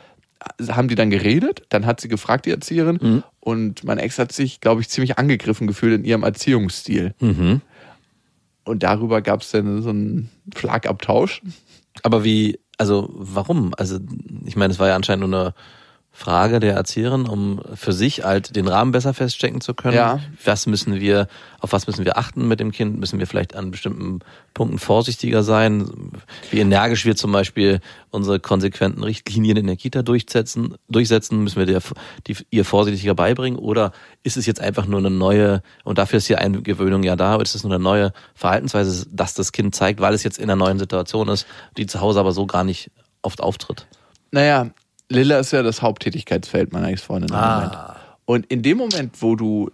[0.70, 1.64] haben die dann geredet.
[1.70, 2.98] Dann hat sie gefragt, die Erzieherin.
[3.40, 7.14] Und mein Ex hat sich, glaube ich, ziemlich angegriffen gefühlt in ihrem Erziehungsstil.
[7.20, 7.62] Mhm.
[8.64, 11.42] Und darüber gab es dann so einen Schlagabtausch.
[12.04, 13.74] Aber wie, also warum?
[13.78, 14.00] Also
[14.46, 15.54] ich meine, es war ja anscheinend nur eine
[16.20, 19.96] Frage der Erzieherin, um für sich halt den Rahmen besser feststecken zu können.
[19.96, 20.20] Ja.
[20.44, 21.30] Was müssen wir,
[21.62, 23.00] auf was müssen wir achten mit dem Kind?
[23.00, 24.20] Müssen wir vielleicht an bestimmten
[24.54, 26.12] Punkten vorsichtiger sein?
[26.52, 27.80] Wie energisch wir zum Beispiel
[28.12, 31.42] unsere konsequenten Richtlinien in der Kita durchsetzen, durchsetzen?
[31.42, 31.82] Müssen wir der,
[32.28, 33.58] die, ihr vorsichtiger beibringen?
[33.58, 37.36] Oder ist es jetzt einfach nur eine neue, und dafür ist hier Eingewöhnung ja da,
[37.36, 40.50] oder ist es nur eine neue Verhaltensweise, dass das Kind zeigt, weil es jetzt in
[40.50, 43.88] einer neuen Situation ist, die zu Hause aber so gar nicht oft auftritt?
[44.32, 44.70] Naja,
[45.10, 47.96] Lilla ist ja das Haupttätigkeitsfeld meiner Ex-Freundin Ah.
[48.26, 49.72] Und in dem Moment, wo du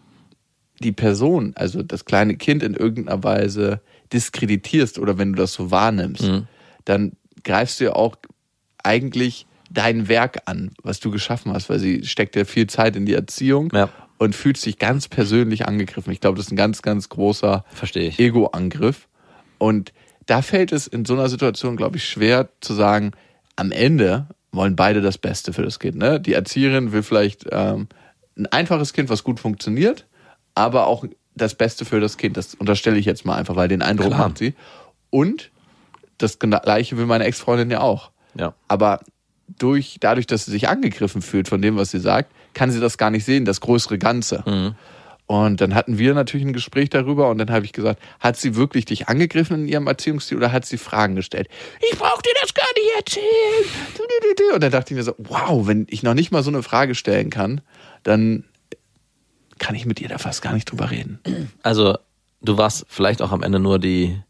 [0.80, 3.82] die Person, also das kleine Kind in irgendeiner Weise
[4.14, 6.48] diskreditierst oder wenn du das so wahrnimmst, Mhm.
[6.86, 7.12] dann
[7.44, 8.16] greifst du ja auch
[8.84, 13.06] eigentlich dein Werk an, was du geschaffen hast, weil sie steckt ja viel Zeit in
[13.06, 13.90] die Erziehung Ja.
[14.18, 16.12] und fühlt sich ganz persönlich angegriffen.
[16.14, 17.66] Ich glaube, das ist ein ganz, ganz großer.
[18.20, 19.08] Ego-Angriff.
[19.58, 19.92] Und
[20.28, 23.12] da fällt es in so einer Situation, glaube ich, schwer zu sagen,
[23.56, 25.98] am Ende wollen beide das Beste für das Kind.
[25.98, 26.20] Ne?
[26.20, 27.88] Die Erzieherin will vielleicht ähm,
[28.38, 30.06] ein einfaches Kind, was gut funktioniert,
[30.54, 32.38] aber auch das Beste für das Kind.
[32.38, 34.26] Das unterstelle ich jetzt mal einfach, weil den Eindruck Klar.
[34.26, 34.56] hat sie.
[35.10, 35.52] Und
[36.18, 38.12] das Gleiche will meine Ex-Freundin ja auch.
[38.36, 38.54] Ja.
[38.68, 39.02] Aber
[39.48, 42.98] durch, dadurch, dass sie sich angegriffen fühlt von dem, was sie sagt, kann sie das
[42.98, 44.44] gar nicht sehen, das größere Ganze.
[44.46, 44.76] Mhm.
[45.28, 48.56] Und dann hatten wir natürlich ein Gespräch darüber und dann habe ich gesagt, hat sie
[48.56, 51.48] wirklich dich angegriffen in ihrem Erziehungsstil oder hat sie Fragen gestellt?
[51.92, 54.54] Ich brauche dir das gar nicht erzählen.
[54.54, 56.94] Und dann dachte ich mir so, wow, wenn ich noch nicht mal so eine Frage
[56.94, 57.62] stellen kann,
[58.04, 58.44] dann
[59.58, 61.20] kann ich mit ihr da fast gar nicht drüber reden.
[61.64, 61.98] Also,
[62.42, 64.22] du warst vielleicht auch am Ende nur die,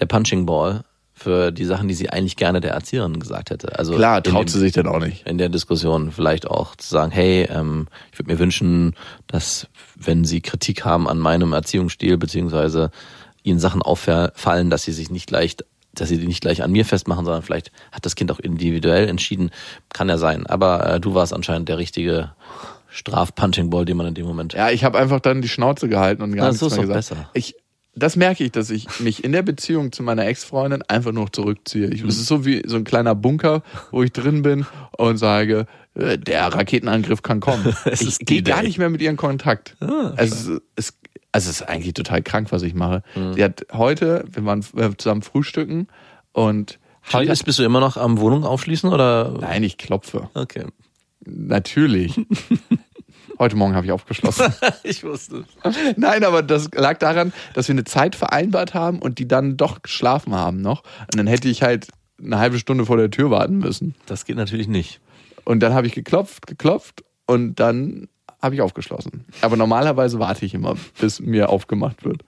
[0.00, 0.84] der Punching Ball
[1.16, 3.78] für die Sachen, die sie eigentlich gerne der Erzieherin gesagt hätte.
[3.78, 5.26] Also Klar, traut dem- sie sich dann auch nicht.
[5.26, 8.94] in der Diskussion vielleicht auch zu sagen, hey, ähm, ich würde mir wünschen,
[9.28, 12.90] dass wenn Sie Kritik haben an meinem Erziehungsstil, beziehungsweise
[13.44, 15.56] Ihnen Sachen auffallen, dass Sie sich nicht gleich,
[15.92, 19.08] dass Sie die nicht gleich an mir festmachen, sondern vielleicht hat das Kind auch individuell
[19.08, 19.50] entschieden,
[19.92, 20.46] kann ja sein.
[20.46, 22.32] Aber äh, du warst anscheinend der richtige
[22.88, 24.54] Straf-Punching-Ball, den man in dem Moment.
[24.54, 26.82] Ja, ich habe einfach dann die Schnauze gehalten und gar Ah, nichts so ist mehr
[26.82, 26.96] gesagt.
[26.96, 27.28] besser.
[27.34, 27.54] Ich,
[27.96, 31.88] das merke ich, dass ich mich in der Beziehung zu meiner Ex-Freundin einfach nur zurückziehe.
[31.88, 35.66] Ich, Es ist so wie so ein kleiner Bunker, wo ich drin bin und sage,
[35.94, 37.64] äh, der Raketenangriff kann kommen.
[37.86, 39.76] Ich ist gehe gar nicht mehr mit ihr in Kontakt.
[39.80, 40.94] Ah, also, es,
[41.32, 43.02] also es ist eigentlich total krank, was ich mache.
[43.14, 43.34] Mhm.
[43.34, 45.88] Sie hat heute, wir waren wir zusammen frühstücken
[46.32, 46.78] und
[47.12, 49.36] heute, Bist, bist du immer noch am Wohnung aufschließen oder?
[49.40, 50.30] nein, ich klopfe.
[50.34, 50.64] Okay.
[51.26, 52.20] Natürlich.
[53.38, 54.52] Heute Morgen habe ich aufgeschlossen.
[54.82, 55.44] ich wusste.
[55.96, 59.82] Nein, aber das lag daran, dass wir eine Zeit vereinbart haben und die dann doch
[59.82, 60.82] geschlafen haben noch.
[61.00, 61.88] Und dann hätte ich halt
[62.22, 63.94] eine halbe Stunde vor der Tür warten müssen.
[64.06, 65.00] Das geht natürlich nicht.
[65.44, 68.08] Und dann habe ich geklopft, geklopft und dann
[68.40, 69.24] habe ich aufgeschlossen.
[69.40, 72.22] Aber normalerweise warte ich immer, bis mir aufgemacht wird.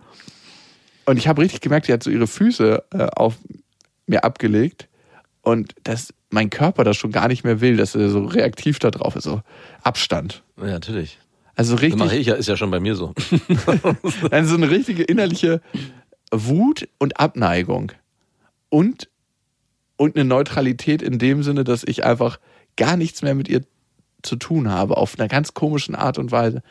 [1.05, 3.37] Und ich habe richtig gemerkt, die hat so ihre Füße äh, auf
[4.07, 4.89] mir abgelegt
[5.43, 8.91] und dass mein Körper das schon gar nicht mehr will, dass er so reaktiv da
[8.91, 9.43] drauf ist, so
[9.83, 10.43] Abstand.
[10.59, 11.19] Ja, natürlich.
[11.55, 11.99] Also Das richtig.
[11.99, 13.15] mache ich ja, ist ja schon bei mir so.
[14.31, 15.61] Also so eine richtige innerliche
[16.31, 17.93] Wut und Abneigung.
[18.69, 19.09] Und,
[19.97, 22.39] und eine Neutralität in dem Sinne, dass ich einfach
[22.77, 23.63] gar nichts mehr mit ihr
[24.23, 26.63] zu tun habe, auf einer ganz komischen Art und Weise.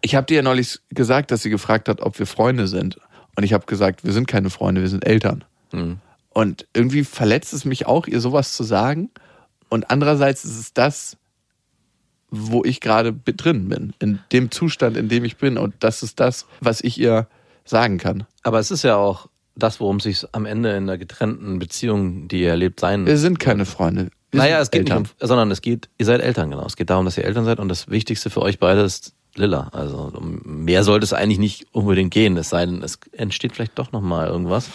[0.00, 2.98] Ich habe dir ja neulich gesagt, dass sie gefragt hat, ob wir Freunde sind.
[3.36, 5.44] Und ich habe gesagt, wir sind keine Freunde, wir sind Eltern.
[5.72, 5.98] Mhm.
[6.30, 9.10] Und irgendwie verletzt es mich auch, ihr sowas zu sagen.
[9.68, 11.16] Und andererseits ist es das,
[12.32, 15.58] wo ich gerade drin bin, in dem Zustand, in dem ich bin.
[15.58, 17.28] Und das ist das, was ich ihr
[17.64, 18.24] sagen kann.
[18.42, 22.26] Aber es ist ja auch das, worum es sich am Ende in einer getrennten Beziehung,
[22.26, 23.06] die ihr erlebt, sein.
[23.06, 24.10] Wir sind keine Freunde.
[24.30, 25.02] Wir naja, es geht Eltern.
[25.02, 26.64] nicht um, sondern es geht, ihr seid Eltern, genau.
[26.64, 29.68] Es geht darum, dass ihr Eltern seid und das Wichtigste für euch beide ist Lilla.
[29.72, 33.92] Also mehr sollte es eigentlich nicht unbedingt gehen, es sei denn, es entsteht vielleicht doch
[33.92, 34.68] nochmal irgendwas.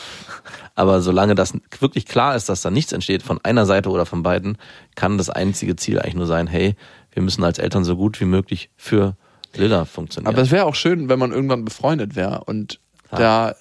[0.76, 4.24] Aber solange das wirklich klar ist, dass da nichts entsteht, von einer Seite oder von
[4.24, 4.58] beiden,
[4.96, 6.76] kann das einzige Ziel eigentlich nur sein, hey,
[7.18, 9.18] wir müssen als Eltern so gut wie möglich für
[9.56, 10.32] Lilla funktioniert.
[10.32, 12.44] Aber es wäre auch schön, wenn man irgendwann befreundet wäre.
[12.44, 13.56] Und da,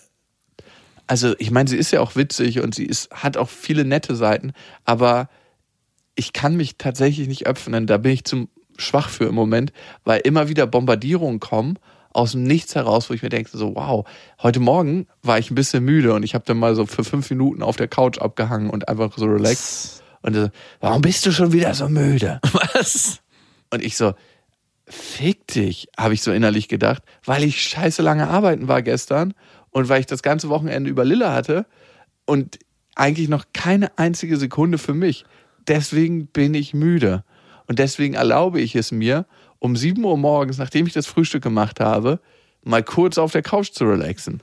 [1.07, 4.15] also ich meine, sie ist ja auch witzig und sie ist, hat auch viele nette
[4.15, 4.53] Seiten,
[4.85, 5.31] aber
[6.17, 7.87] ich kann mich tatsächlich nicht öffnen.
[7.87, 9.73] Da bin ich zum schwach für im Moment,
[10.05, 11.79] weil immer wieder Bombardierungen kommen
[12.13, 14.07] aus dem Nichts heraus, wo ich mir denke, so wow,
[14.43, 17.31] heute Morgen war ich ein bisschen müde und ich habe dann mal so für fünf
[17.31, 20.03] Minuten auf der Couch abgehangen und einfach so relaxed.
[20.21, 22.39] Und so, warum bist du schon wieder so müde?
[22.75, 23.23] Was?
[23.71, 24.15] Und ich so,
[24.87, 29.35] fick dich, habe ich so innerlich gedacht, weil ich scheiße lange arbeiten war gestern
[29.71, 31.67] und weil ich das ganze Wochenende über Lilla hatte
[32.25, 32.59] und
[32.95, 35.25] eigentlich noch keine einzige Sekunde für mich.
[35.69, 37.25] Deswegen bin ich müde.
[37.67, 39.27] Und deswegen erlaube ich es mir,
[39.59, 42.21] um 7 Uhr morgens, nachdem ich das Frühstück gemacht habe,
[42.63, 44.43] mal kurz auf der Couch zu relaxen.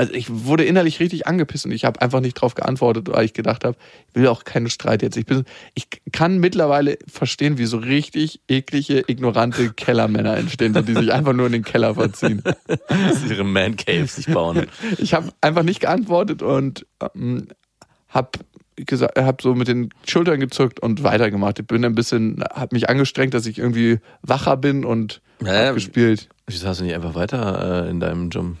[0.00, 3.34] Also ich wurde innerlich richtig angepisst und ich habe einfach nicht drauf geantwortet, weil ich
[3.34, 3.76] gedacht habe,
[4.08, 5.18] ich will auch keinen Streit jetzt.
[5.18, 11.12] Ich, bin, ich kann mittlerweile verstehen, wie so richtig eklige, ignorante Kellermänner entstehen, die sich
[11.12, 12.42] einfach nur in den Keller verziehen.
[12.88, 14.68] Dass ihre Man Cave sich bauen.
[14.96, 17.48] Ich habe einfach nicht geantwortet und ähm,
[18.08, 18.30] habe
[18.76, 21.58] gesagt, habe so mit den Schultern gezuckt und weitergemacht.
[21.58, 25.74] Ich bin ein bisschen, habe mich angestrengt, dass ich irgendwie wacher bin und Ja, hab
[25.74, 26.30] gespielt.
[26.46, 28.56] Wieso hast du nicht einfach weiter äh, in deinem Gym?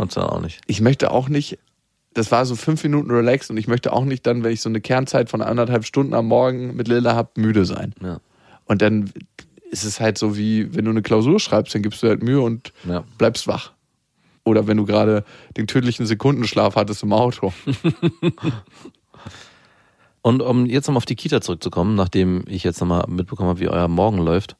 [0.00, 0.62] Konntest du auch nicht.
[0.66, 1.58] Ich möchte auch nicht,
[2.14, 4.70] das war so fünf Minuten relaxed und ich möchte auch nicht dann, wenn ich so
[4.70, 7.92] eine Kernzeit von anderthalb Stunden am Morgen mit Lilla habe, müde sein.
[8.02, 8.18] Ja.
[8.64, 9.12] Und dann
[9.70, 12.40] ist es halt so wie, wenn du eine Klausur schreibst, dann gibst du halt Mühe
[12.40, 13.04] und Ja.
[13.18, 13.72] bleibst wach.
[14.42, 15.22] Oder wenn du gerade
[15.58, 17.52] den tödlichen Sekundenschlaf hattest im Auto.
[20.22, 23.68] Und um jetzt nochmal auf die Kita zurückzukommen, nachdem ich jetzt nochmal mitbekommen habe, wie
[23.68, 24.56] euer Morgen läuft.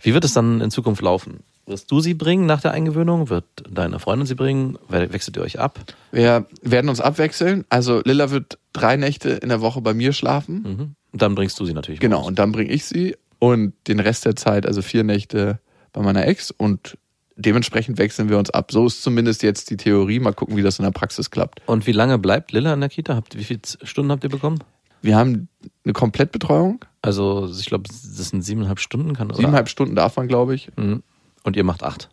[0.00, 1.44] Wie wird es dann in Zukunft laufen?
[1.70, 3.30] Wirst du sie bringen nach der Eingewöhnung?
[3.30, 4.76] Wird deine Freundin sie bringen?
[4.88, 5.78] We- Wechselt ihr euch ab?
[6.10, 7.64] Wir werden uns abwechseln.
[7.68, 10.62] Also Lilla wird drei Nächte in der Woche bei mir schlafen.
[10.62, 10.94] Mhm.
[11.12, 12.00] Und dann bringst du sie natürlich.
[12.00, 12.26] Genau, raus.
[12.26, 15.60] und dann bringe ich sie und den Rest der Zeit, also vier Nächte
[15.92, 16.98] bei meiner Ex und
[17.36, 18.70] dementsprechend wechseln wir uns ab.
[18.72, 20.18] So ist zumindest jetzt die Theorie.
[20.20, 21.62] Mal gucken, wie das in der Praxis klappt.
[21.66, 23.14] Und wie lange bleibt Lilla in der Kita?
[23.14, 24.58] Habt, wie viele Stunden habt ihr bekommen?
[25.02, 25.48] Wir haben
[25.84, 26.84] eine Komplettbetreuung.
[27.00, 29.36] Also ich glaube, das sind siebeneinhalb Stunden, kann oder?
[29.36, 30.68] Siebeneinhalb Stunden darf man, glaube ich.
[30.76, 31.02] Mhm.
[31.44, 32.08] Und ihr macht acht.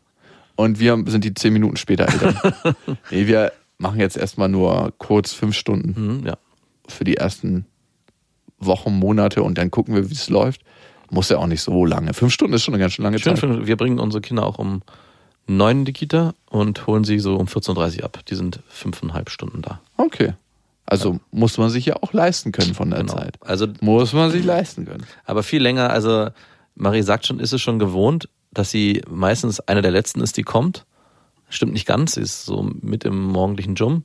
[0.55, 2.37] Und wir sind die zehn Minuten später Eltern.
[3.11, 6.37] nee, wir machen jetzt erstmal nur kurz fünf Stunden Mhm, ja.
[6.87, 7.65] für die ersten
[8.59, 10.61] Wochen, Monate und dann gucken wir, wie es läuft.
[11.09, 12.13] Muss ja auch nicht so lange.
[12.13, 13.67] Fünf Stunden ist schon eine ganz schön lange Schön, Zeit.
[13.67, 14.81] Wir bringen unsere Kinder auch um
[15.45, 18.19] neun in die Kita und holen sie so um 14.30 Uhr ab.
[18.27, 19.79] Die sind fünfeinhalb Stunden da.
[19.97, 20.33] Okay.
[20.85, 23.13] Also muss man sich ja auch leisten können von der Genau.
[23.13, 23.35] Zeit.
[23.41, 25.05] Also, Muss man sich leisten können.
[25.25, 26.29] aber viel länger, also
[26.75, 30.43] Marie sagt schon, ist es schon gewohnt, dass sie meistens eine der letzten ist, die
[30.43, 30.85] kommt.
[31.49, 33.93] Stimmt nicht ganz, sie ist so mit im morgendlichen Gym.
[33.93, 34.03] Und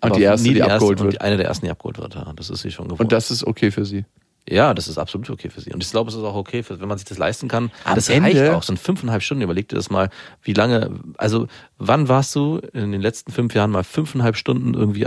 [0.00, 1.14] Aber die erste, nie die abgeholt und wird.
[1.16, 2.32] die- Eine der ersten, die abgeholt wird, ja.
[2.34, 3.00] Das ist sie schon gewohnt.
[3.00, 4.06] Und das ist okay für sie.
[4.48, 5.70] Ja, das ist absolut okay für sie.
[5.72, 7.70] Und ich glaube, es ist auch okay, für, wenn man sich das leisten kann.
[7.84, 8.62] Am das Ende- reicht auch.
[8.62, 9.42] So ein fünfeinhalb Stunden.
[9.42, 10.08] Überleg dir das mal,
[10.42, 15.06] wie lange, also wann warst du in den letzten fünf Jahren mal fünfeinhalb Stunden irgendwie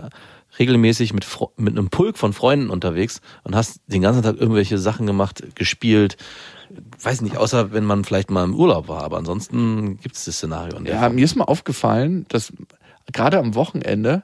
[0.60, 1.26] regelmäßig mit,
[1.58, 6.15] mit einem Pulk von Freunden unterwegs und hast den ganzen Tag irgendwelche Sachen gemacht, gespielt.
[7.01, 10.38] Weiß nicht, außer wenn man vielleicht mal im Urlaub war, aber ansonsten gibt es das
[10.38, 10.79] Szenario.
[10.83, 11.15] Ja, Form.
[11.15, 12.51] mir ist mal aufgefallen, dass
[13.12, 14.23] gerade am Wochenende,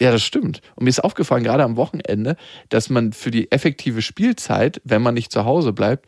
[0.00, 0.62] ja, das stimmt.
[0.76, 2.36] Und mir ist aufgefallen, gerade am Wochenende,
[2.68, 6.06] dass man für die effektive Spielzeit, wenn man nicht zu Hause bleibt,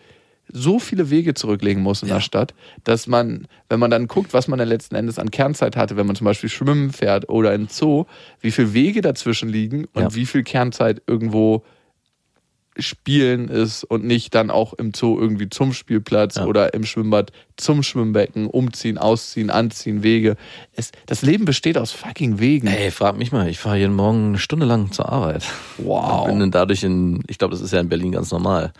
[0.54, 2.52] so viele Wege zurücklegen muss in der Stadt,
[2.84, 6.06] dass man, wenn man dann guckt, was man dann letzten Endes an Kernzeit hatte, wenn
[6.06, 8.04] man zum Beispiel schwimmen fährt oder in Zoo,
[8.40, 10.14] wie viele Wege dazwischen liegen und Ja.
[10.14, 11.64] wie viel Kernzeit irgendwo
[12.78, 16.46] Spielen ist und nicht dann auch im Zoo irgendwie zum Spielplatz Ja.
[16.46, 20.36] oder im Schwimmbad zum Schwimmbecken, umziehen, ausziehen, anziehen, Wege.
[20.74, 22.66] Es, das Leben besteht aus fucking Wegen.
[22.68, 25.44] Ey, frag mich mal, ich fahre jeden Morgen eine Stunde lang zur Arbeit.
[25.78, 26.26] Wow.
[26.26, 28.72] Bin dann dadurch in, ich glaube, das ist ja in Berlin ganz normal.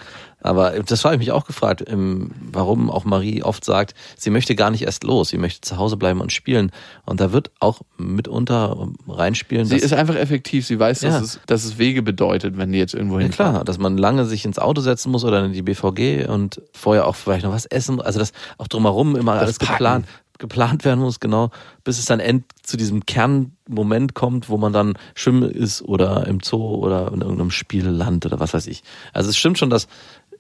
[0.43, 4.55] Aber das habe ich mich auch gefragt, ähm, warum auch Marie oft sagt, sie möchte
[4.55, 6.73] gar nicht erst los, sie möchte zu Hause bleiben und spielen.
[7.07, 9.65] Und da wird auch mitunter reinspielen.
[9.67, 10.67] Sie ist einfach effektiv.
[10.67, 11.21] Sie weiß, dass, Ja.
[11.21, 13.53] es, dass es Wege bedeutet, wenn die jetzt irgendwo ja, hinfahren.
[13.55, 17.07] klar, dass man lange sich ins Auto setzen muss oder in die BVG und vorher
[17.07, 18.01] auch vielleicht noch was essen.
[18.01, 19.73] Also dass auch drumherum immer alles Packen.
[19.73, 20.07] geplant,
[20.39, 21.51] geplant werden muss, genau,
[21.85, 26.41] bis es dann end zu diesem Kernmoment kommt, wo man dann schwimmen ist oder im
[26.43, 28.83] Zoo oder in irgendeinem Spielland oder was weiß ich.
[29.13, 29.87] Also es stimmt schon, dass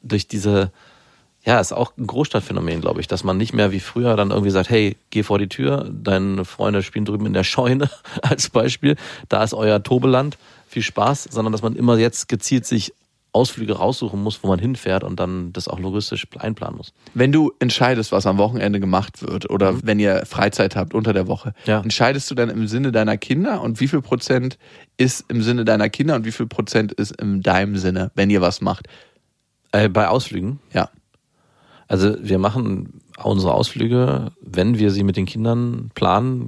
[0.03, 0.71] durch diese
[1.45, 4.51] ja, ist auch ein Großstadtphänomen, glaube ich, dass man nicht mehr wie früher dann irgendwie
[4.53, 7.91] sagt, hey, geh vor die Tür, deine Freunde spielen drüben in der Scheune
[8.23, 8.95] als Beispiel,
[9.29, 10.39] da ist euer Tobeland,
[10.69, 12.95] viel Spaß, sondern dass man immer jetzt gezielt sich
[13.35, 16.93] Ausflüge raussuchen muss, wo man hinfährt und dann das auch logistisch einplanen muss.
[17.15, 21.27] Wenn du entscheidest, was am Wochenende gemacht wird oder wenn ihr Freizeit habt unter der
[21.29, 21.81] Woche, Ja.
[21.81, 24.59] entscheidest du dann im Sinne deiner Kinder und wie viel Prozent
[24.99, 28.43] ist im Sinne deiner Kinder und wie viel Prozent ist in deinem Sinne, wenn ihr
[28.43, 28.87] was macht?
[29.73, 30.89] Äh, bei Ausflügen, Ja.
[31.89, 36.47] Also wir machen unsere Ausflüge, wenn wir sie mit den Kindern planen,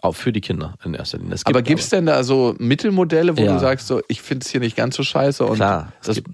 [0.00, 1.34] auch für die Kinder in erster Linie.
[1.34, 3.52] Es aber gibt's denn da so Mittelmodelle, wo Ja.
[3.54, 6.16] du sagst, so, ich finde es hier nicht ganz so scheiße und Klar, es das
[6.16, 6.30] gibt-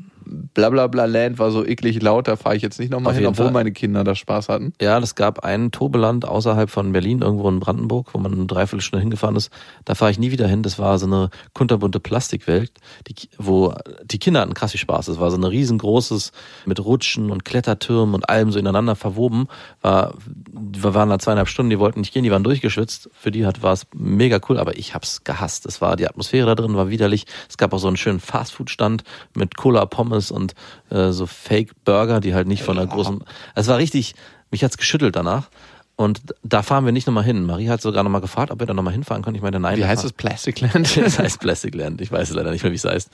[0.54, 3.52] Blablabla Land war so eklig laut, da fahre ich jetzt nicht nochmal hin, obwohl Fall.
[3.52, 4.72] meine Kinder da Spaß hatten.
[4.80, 9.00] Ja, es gab ein Tobeland außerhalb von Berlin, irgendwo in Brandenburg, wo man eine Dreiviertelstunde
[9.00, 9.50] hingefahren ist.
[9.84, 10.62] Da fahre ich nie wieder hin.
[10.62, 12.72] Das war so eine kunterbunte Plastikwelt,
[13.08, 15.08] die, wo die Kinder hatten krass viel Spaß.
[15.08, 16.32] Es war so ein riesengroßes
[16.66, 19.48] mit Rutschen und Klettertürmen und allem so ineinander verwoben.
[19.80, 20.14] War,
[20.52, 23.10] wir waren da zweieinhalb Stunden, die wollten nicht gehen, die waren durchgeschwitzt.
[23.12, 25.66] Für die hat war es mega cool, aber ich hab's gehasst.
[25.66, 27.26] Es war die Atmosphäre da drin war widerlich.
[27.48, 30.54] Es gab auch so einen schönen Fastfood-Stand mit Cola, Pommes und
[30.90, 33.24] äh, so Fake-Burger, die halt nicht von einer großen.
[33.54, 34.14] Es war richtig,
[34.50, 35.48] mich hat's geschüttelt danach.
[35.96, 37.44] Und da fahren wir nicht nochmal hin.
[37.44, 39.36] Marie hat sogar nochmal gefragt, ob wir da nochmal hinfahren können.
[39.36, 39.76] Ich meinte, nein.
[39.76, 40.12] Wie heißt das?
[40.12, 40.96] Plastic Land?
[41.02, 42.00] das heißt Plastic Land.
[42.00, 43.10] Ich weiß leider nicht mehr, wie es heißt.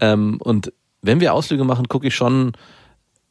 [0.00, 2.52] Ähm, und wenn wir Ausflüge machen, gucke ich schon,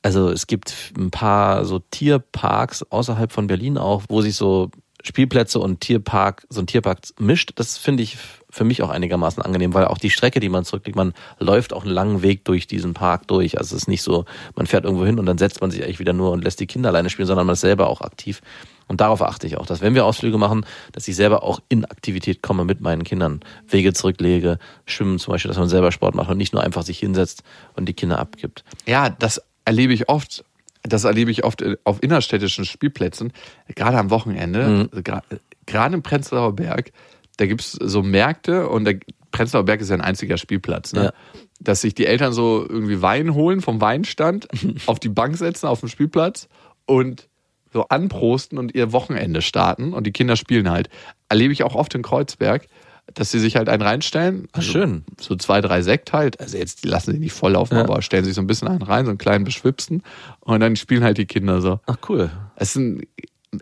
[0.02, 4.70] also es gibt ein paar so Tierparks außerhalb von Berlin auch, wo sich so
[5.04, 7.52] Spielplätze und Tierpark, so ein Tierpark mischt.
[7.56, 8.18] Das finde ich
[8.54, 11.84] für mich auch einigermaßen angenehm, weil auch die Strecke, die man zurücklegt, man läuft auch
[11.84, 13.58] einen langen Weg durch diesen Park durch.
[13.58, 15.98] Also es ist nicht so, man fährt irgendwo hin und dann setzt man sich eigentlich
[16.00, 18.42] wieder nur und lässt die Kinder alleine spielen, sondern man ist selber auch aktiv.
[18.88, 21.84] Und darauf achte ich auch, dass wenn wir Ausflüge machen, dass ich selber auch in
[21.86, 23.40] Aktivität komme mit meinen Kindern.
[23.68, 27.00] Wege zurücklege, schwimmen zum Beispiel, dass man selber Sport macht und nicht nur einfach sich
[27.00, 27.42] hinsetzt
[27.76, 28.64] und die Kinder abgibt.
[28.86, 30.44] Ja, das erlebe ich oft.
[30.84, 33.32] Das erlebe ich oft auf innerstädtischen Spielplätzen,
[33.74, 34.90] gerade am Wochenende, Mhm.
[34.92, 35.24] also gra-
[35.66, 36.92] gerade im Prenzlauer Berg,
[37.38, 39.00] da gibt's so Märkte und der
[39.32, 41.06] Prenzlauer Berg ist ja ein einziger Spielplatz, ne?
[41.06, 41.14] Ja.
[41.60, 44.48] dass sich die Eltern so irgendwie Wein holen vom Weinstand,
[44.86, 46.48] auf die Bank setzen auf dem Spielplatz
[46.86, 47.28] und
[47.72, 50.90] so anprosten und ihr Wochenende starten und die Kinder spielen halt.
[51.30, 52.68] Erlebe ich auch oft in Kreuzberg,
[53.16, 54.48] dass sie sich halt einen reinstellen.
[54.52, 55.04] Also schön.
[55.20, 56.40] So zwei, drei Sekt halt.
[56.40, 57.82] Also jetzt die lassen sie nicht voll laufen, Ja.
[57.84, 60.04] aber stellen sich so ein bisschen einen rein, so einen kleinen beschwipsten
[60.42, 61.80] und dann spielen halt die Kinder so.
[61.88, 62.30] Ach cool.
[62.56, 63.02] Es ist ein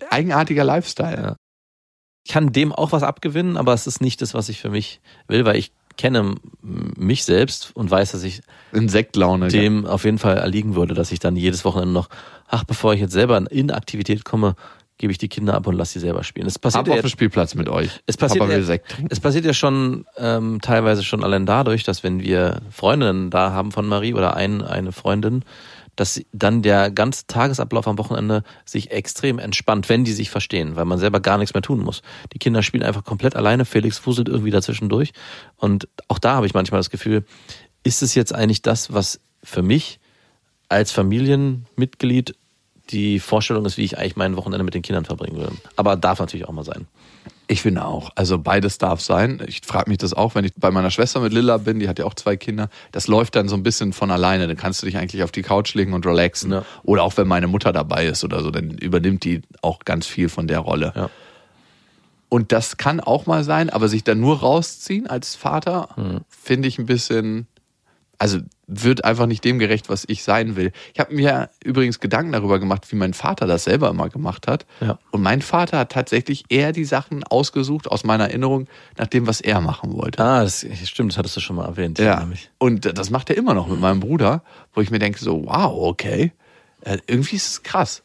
[0.09, 1.15] eigenartiger Lifestyle.
[1.21, 1.35] Ja.
[2.23, 5.01] Ich kann dem auch was abgewinnen, aber es ist nicht das, was ich für mich
[5.27, 9.49] will, weil ich kenne mich selbst und weiß, dass ich Insektlaune.
[9.49, 12.09] dem auf jeden Fall erliegen würde, dass ich dann jedes Wochenende noch,
[12.47, 14.55] ach, bevor ich jetzt selber in Aktivität komme,
[14.97, 16.45] gebe ich die Kinder ab und lasse sie selber spielen.
[16.45, 18.01] Es passiert Ab ja auf den Spielplatz mit euch.
[18.05, 21.83] Es passiert, Papa will ja, Sekt es passiert ja schon ähm, teilweise schon allein dadurch,
[21.83, 25.43] dass wenn wir Freundinnen da haben von Marie oder ein, eine Freundin,
[26.01, 30.85] dass dann der ganze Tagesablauf am Wochenende sich extrem entspannt, wenn die sich verstehen, weil
[30.85, 32.01] man selber gar nichts mehr tun muss.
[32.33, 35.13] Die Kinder spielen einfach komplett alleine, Felix fuselt irgendwie dazwischen durch.
[35.57, 37.23] Und auch da habe ich manchmal das Gefühl,
[37.83, 39.99] ist es jetzt eigentlich das, was für mich
[40.69, 42.35] als Familienmitglied
[42.89, 45.51] die Vorstellung ist, wie ich eigentlich mein Wochenende mit den Kindern verbringen will.
[45.75, 46.87] Aber darf natürlich auch mal sein.
[47.51, 48.11] Ich finde auch.
[48.15, 49.43] Also beides darf sein.
[49.45, 51.99] Ich frage mich das auch, wenn ich bei meiner Schwester mit Lilla bin, die hat
[51.99, 52.69] ja auch zwei Kinder.
[52.93, 54.47] Das läuft dann so ein bisschen von alleine.
[54.47, 56.53] Dann kannst du dich eigentlich auf die Couch legen und relaxen.
[56.53, 56.63] Ja.
[56.83, 60.29] Oder auch wenn meine Mutter dabei ist oder so, dann übernimmt die auch ganz viel
[60.29, 60.93] von der Rolle.
[60.95, 61.09] Ja.
[62.29, 66.21] Und das kann auch mal sein, aber sich dann nur rausziehen als Vater, Hm.
[66.29, 67.47] finde ich ein bisschen,
[68.21, 70.71] also wird einfach nicht dem gerecht, was ich sein will.
[70.93, 74.67] Ich habe mir übrigens Gedanken darüber gemacht, wie mein Vater das selber immer gemacht hat.
[74.79, 74.99] Ja.
[75.09, 79.41] Und mein Vater hat tatsächlich eher die Sachen ausgesucht aus meiner Erinnerung nach dem, was
[79.41, 80.23] er machen wollte.
[80.23, 81.97] Ah, das stimmt, das hattest du schon mal erwähnt.
[81.97, 82.29] Ja.
[82.59, 84.43] Und das macht er immer noch mit meinem Bruder,
[84.75, 86.31] wo ich mir denke, so, wow, okay.
[86.81, 88.03] Äh, irgendwie ist es krass.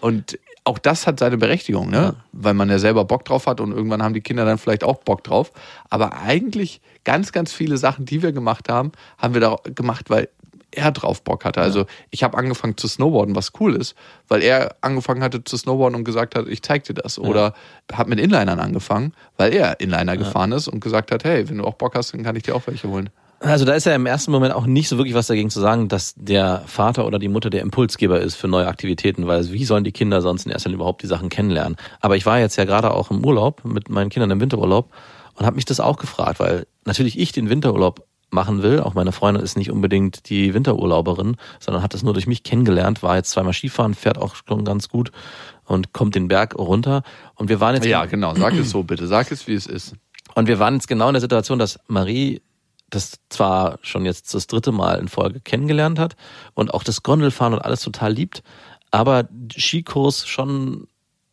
[0.00, 2.16] Und auch das hat seine Berechtigung, ne?
[2.32, 4.96] Weil man ja selber Bock drauf hat und irgendwann haben die Kinder dann vielleicht auch
[4.96, 5.52] Bock drauf.
[5.90, 10.28] Aber eigentlich ganz, ganz viele Sachen, die wir gemacht haben, haben wir da gemacht, weil
[10.70, 11.60] er drauf Bock hatte.
[11.60, 13.94] Also ich habe angefangen zu snowboarden, was cool ist,
[14.26, 17.18] weil er angefangen hatte zu snowboarden und gesagt hat, ich zeig dir das.
[17.18, 17.54] Oder
[17.92, 21.64] habe mit Inlinern angefangen, weil er Inliner gefahren ist und gesagt hat, hey, wenn du
[21.64, 23.10] auch Bock hast, dann kann ich dir auch welche holen.
[23.44, 25.88] Also da ist ja im ersten Moment auch nicht so wirklich was dagegen zu sagen,
[25.88, 29.84] dass der Vater oder die Mutter der Impulsgeber ist für neue Aktivitäten, weil wie sollen
[29.84, 31.76] die Kinder sonst in erster Linie überhaupt die Sachen kennenlernen?
[32.00, 34.90] Aber ich war jetzt ja gerade auch im Urlaub mit meinen Kindern im Winterurlaub
[35.34, 38.80] und habe mich das auch gefragt, weil natürlich ich den Winterurlaub machen will.
[38.80, 43.02] Auch meine Freundin ist nicht unbedingt die Winterurlauberin, sondern hat das nur durch mich kennengelernt,
[43.02, 45.12] war jetzt zweimal Skifahren, fährt auch schon ganz gut
[45.64, 47.02] und kommt den Berg runter.
[47.36, 48.34] Und wir waren jetzt Ja, genau.
[48.34, 49.06] Sag es so bitte.
[49.06, 49.94] Sag es, wie es ist.
[50.34, 52.40] und wir waren jetzt genau in der Situation, dass Marie
[52.90, 56.16] das zwar schon jetzt das dritte Mal in Folge kennengelernt hat
[56.54, 58.42] und auch das Gondelfahren und alles total liebt,
[58.90, 60.86] aber Skikurs schon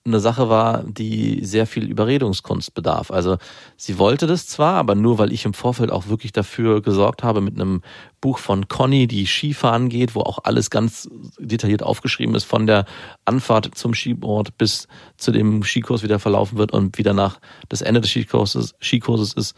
[0.04, 3.12] eine Sache war, die sehr viel Überredungskunst bedarf.
[3.12, 3.38] Also
[3.78, 7.40] sie wollte das zwar, aber nur weil ich im Vorfeld auch wirklich dafür gesorgt habe
[7.40, 7.82] mit einem
[8.20, 12.86] Buch von Conny, die Skifahren geht, wo auch alles ganz detailliert aufgeschrieben ist, von der
[13.26, 14.88] Anfahrt zum Skiboard bis
[15.18, 19.56] zu dem Skikurs wieder verlaufen wird und wieder nach das Ende des Skikurses, Skikurses ist.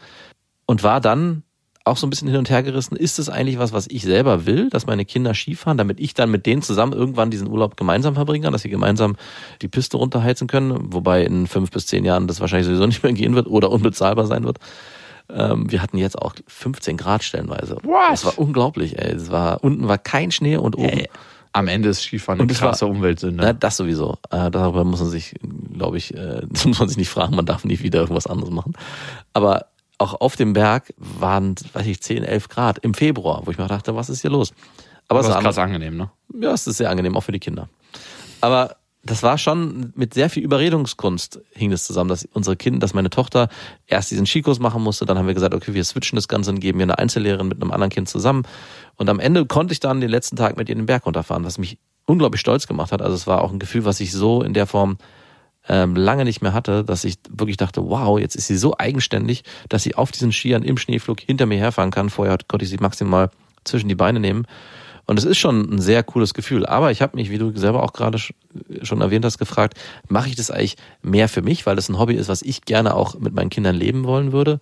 [0.66, 1.42] Und war dann
[1.84, 2.96] auch so ein bisschen hin und her gerissen.
[2.96, 6.30] Ist es eigentlich was, was ich selber will, dass meine Kinder Skifahren, damit ich dann
[6.30, 9.16] mit denen zusammen irgendwann diesen Urlaub gemeinsam verbringen kann, dass sie gemeinsam
[9.60, 13.12] die Piste runterheizen können, wobei in fünf bis zehn Jahren das wahrscheinlich sowieso nicht mehr
[13.12, 14.58] gehen wird oder unbezahlbar sein wird.
[15.30, 17.76] Ähm, wir hatten jetzt auch 15 Grad stellenweise.
[17.82, 18.12] What?
[18.12, 19.12] Das war unglaublich, ey.
[19.12, 20.88] Es war, unten war kein Schnee und oben.
[20.88, 21.08] Ey,
[21.52, 23.42] am Ende ist Skifahren Und eine krasse Umweltsünde.
[23.42, 24.18] Na, das sowieso.
[24.30, 25.34] Äh, darüber muss man sich,
[25.72, 28.50] glaube ich, äh, das muss man sich nicht fragen, man darf nie wieder irgendwas anderes
[28.50, 28.72] machen.
[29.34, 29.66] Aber
[30.04, 33.66] auch auf dem Berg waren, weiß ich, 10, 11 Grad im Februar, wo ich mir
[33.66, 34.52] dachte, was ist hier los?
[35.08, 36.10] Aber das es ist war krass angenehm, ne?
[36.40, 37.68] ja, es ist sehr angenehm, auch für die Kinder.
[38.40, 42.94] Aber das war schon mit sehr viel Überredungskunst hing es zusammen, dass unsere Kinder, dass
[42.94, 43.48] meine Tochter
[43.86, 46.60] erst diesen Skikurs machen musste, dann haben wir gesagt, okay, wir switchen das Ganze und
[46.60, 48.44] geben ihr eine Einzellehrerin mit einem anderen Kind zusammen.
[48.96, 51.58] Und am Ende konnte ich dann den letzten Tag mit ihr den Berg runterfahren, was
[51.58, 53.02] mich unglaublich stolz gemacht hat.
[53.02, 54.96] Also es war auch ein Gefühl, was ich so in der Form
[55.68, 59.44] ähm, lange nicht mehr hatte, dass ich wirklich dachte, wow, jetzt ist sie so eigenständig,
[59.68, 62.10] dass sie auf diesen Skiern im Schneeflug hinter mir herfahren kann.
[62.10, 63.30] Vorher konnte ich sie maximal
[63.64, 64.46] zwischen die Beine nehmen.
[65.06, 66.64] Und es ist schon ein sehr cooles Gefühl.
[66.64, 68.32] Aber ich habe mich, wie du selber auch gerade sch-
[68.82, 72.14] schon erwähnt hast, gefragt, mache ich das eigentlich mehr für mich, weil das ein Hobby
[72.14, 74.60] ist, was ich gerne auch mit meinen Kindern leben wollen würde.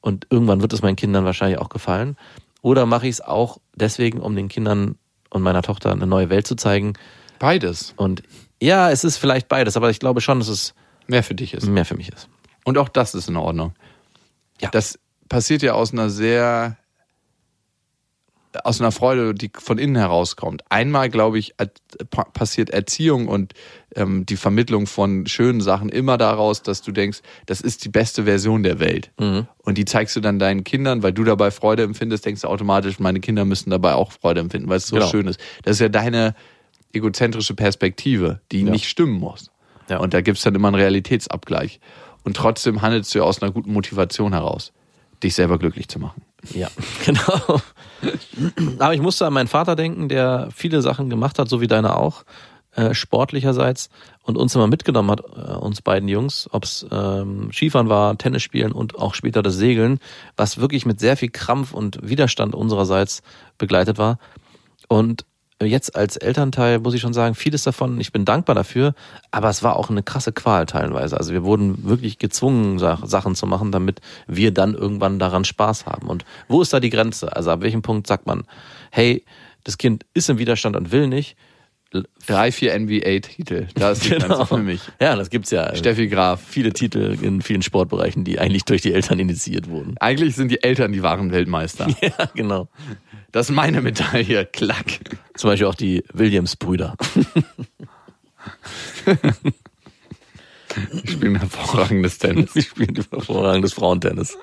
[0.00, 2.16] Und irgendwann wird es meinen Kindern wahrscheinlich auch gefallen.
[2.62, 4.96] Oder mache ich es auch deswegen, um den Kindern
[5.30, 6.94] und meiner Tochter eine neue Welt zu zeigen.
[7.38, 7.94] Beides.
[7.96, 8.22] Und
[8.62, 10.74] ja, es ist vielleicht beides, aber ich glaube schon, dass es
[11.06, 11.66] Mehr für dich ist.
[11.66, 12.28] mehr für mich ist.
[12.64, 13.74] Und auch das ist in Ordnung.
[14.60, 14.70] Ja.
[14.70, 14.98] Das
[15.28, 16.76] passiert ja aus einer sehr,
[18.64, 20.62] aus einer Freude, die von innen herauskommt.
[20.70, 21.70] Einmal, glaube ich, er-
[22.10, 23.52] pa- passiert Erziehung und
[23.94, 28.24] ähm, die Vermittlung von schönen Sachen immer daraus, dass du denkst, das ist die beste
[28.24, 29.10] Version der Welt.
[29.18, 32.98] Und die zeigst du dann deinen Kindern, weil du dabei Freude empfindest, denkst du automatisch,
[32.98, 35.08] meine Kinder müssen dabei auch Freude empfinden, weil es so Genau.
[35.08, 35.38] schön ist.
[35.62, 36.34] Das ist ja deine
[36.96, 38.70] egozentrische Perspektive, die Ja.
[38.70, 39.50] nicht stimmen muss.
[39.88, 39.98] Ja.
[39.98, 41.80] Und da gibt's dann immer einen Realitätsabgleich.
[42.24, 44.72] Und trotzdem handelst du ja aus einer guten Motivation heraus,
[45.22, 46.22] dich selber glücklich zu machen.
[46.54, 46.68] Ja,
[47.04, 47.60] genau.
[48.78, 51.96] Aber ich musste an meinen Vater denken, der viele Sachen gemacht hat, so wie deine
[51.96, 52.24] auch,
[52.72, 53.88] äh, sportlicherseits
[54.22, 58.72] und uns immer mitgenommen hat, äh, uns beiden Jungs, ob's ähm, Skifahren war, Tennis spielen
[58.72, 59.98] und auch später das Segeln,
[60.36, 63.22] was wirklich mit sehr viel Krampf und Widerstand unsererseits
[63.56, 64.18] begleitet war.
[64.88, 65.24] Und
[65.62, 68.94] jetzt als Elternteil muss ich schon sagen, vieles davon, ich bin dankbar dafür,
[69.30, 71.16] aber es war auch eine krasse Qual teilweise.
[71.16, 75.86] Also wir wurden wirklich gezwungen, Sa- Sachen zu machen, damit wir dann irgendwann daran Spaß
[75.86, 76.08] haben.
[76.08, 77.34] Und wo ist da die Grenze?
[77.34, 78.44] Also ab welchem Punkt sagt man,
[78.90, 79.24] hey,
[79.64, 81.36] das Kind ist im Widerstand und will nicht.
[82.26, 84.80] Drei, vier NBA-Titel, da ist die Grenze für mich.
[85.00, 85.74] Ja, das gibt's ja.
[85.74, 86.42] Steffi Graf.
[86.46, 89.94] Viele Titel in vielen Sportbereichen, die eigentlich durch die Eltern initiiert wurden.
[90.00, 91.86] Eigentlich sind die Eltern die wahren Weltmeister.
[92.00, 92.68] Ja, genau.
[93.32, 94.46] Das ist meine Medaille.
[94.46, 95.00] Klack.
[95.34, 96.96] Zum Beispiel auch die Williams-Brüder.
[101.04, 102.52] Die spielen hervorragendes Tennis.
[102.52, 104.36] Die spielen hervorragendes Frauentennis.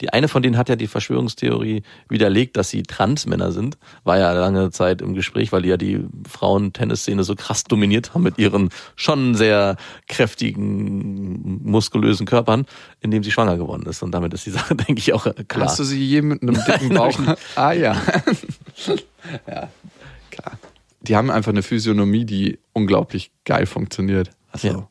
[0.00, 3.78] Die eine von denen hat ja die Verschwörungstheorie widerlegt, dass sie Transmänner sind.
[4.04, 8.22] War ja lange Zeit im Gespräch, weil die ja die Frauentennisszene so krass dominiert haben
[8.22, 9.76] mit ihren schon sehr
[10.08, 12.66] kräftigen, muskulösen Körpern,
[13.00, 14.02] indem sie schwanger geworden ist.
[14.02, 15.66] Und damit ist die Sache, denke ich, auch klar.
[15.66, 17.18] Hast du sie je mit einem dicken Bauch?
[17.56, 17.96] ah ja.
[19.46, 19.68] ja,
[20.30, 20.58] klar.
[21.02, 24.30] Die haben einfach eine Physiognomie, die unglaublich geil funktioniert.
[24.52, 24.88] Also, Ja.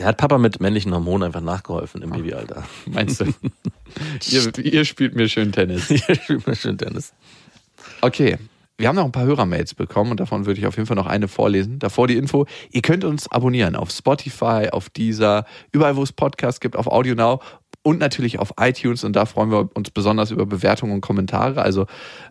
[0.00, 2.64] Der hat Papa mit männlichen Hormonen einfach nachgeholfen im Babyalter.
[2.86, 3.26] meinst du?
[4.30, 5.88] ihr, ihr spielt mir schön Tennis.
[5.88, 7.12] Hier spielt man schön Tennis.
[8.00, 8.38] Okay.
[8.78, 11.06] Wir haben noch ein paar Hörermails bekommen und davon würde ich auf jeden Fall noch
[11.06, 11.78] eine vorlesen.
[11.78, 12.46] Davor die Info.
[12.70, 17.14] Ihr könnt uns abonnieren auf Spotify, auf Deezer, überall wo es Podcasts gibt, auf Audio
[17.14, 17.42] Now
[17.82, 21.60] und natürlich auf iTunes und da freuen wir uns besonders über Bewertungen und Kommentare.
[21.60, 21.84] Also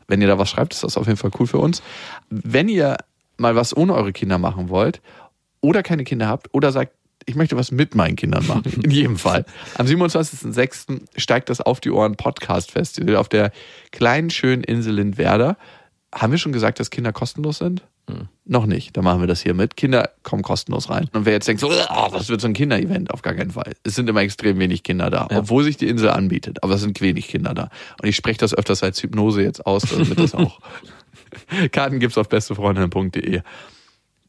[0.08, 1.84] wenn ihr da was schreibt, ist das auf jeden Fall cool für uns.
[2.32, 2.98] Wenn ihr
[3.38, 5.04] mal was ohne eure Kinder machen wollt
[5.62, 6.94] oder keine Kinder habt oder sagt,
[7.30, 8.64] ich möchte was mit meinen Kindern machen.
[8.82, 9.46] In jedem Fall.
[9.78, 11.02] Am 27.06.
[11.16, 13.52] steigt das Auf die Ohren Podcast Festival auf der
[13.92, 15.58] kleinen, schönen Insel Lindwerder.
[16.14, 17.84] Haben wir schon gesagt, dass Kinder kostenlos sind?
[18.46, 18.98] Noch nicht.
[18.98, 19.78] Da machen wir das hier mit.
[19.78, 21.08] Kinder kommen kostenlos rein.
[21.14, 23.12] Und wer jetzt denkt, so, oh, was wird so ein Kinderevent?
[23.14, 23.74] Auf gar keinen Fall.
[23.84, 26.64] Es sind immer extrem wenig Kinder da, obwohl sich die Insel anbietet.
[26.64, 27.70] Aber es sind wenig Kinder da.
[28.02, 30.60] Und ich spreche das öfters als Hypnose jetzt aus, damit das auch.
[31.72, 33.42] Karten gibt's auf bestefreundinnen.de.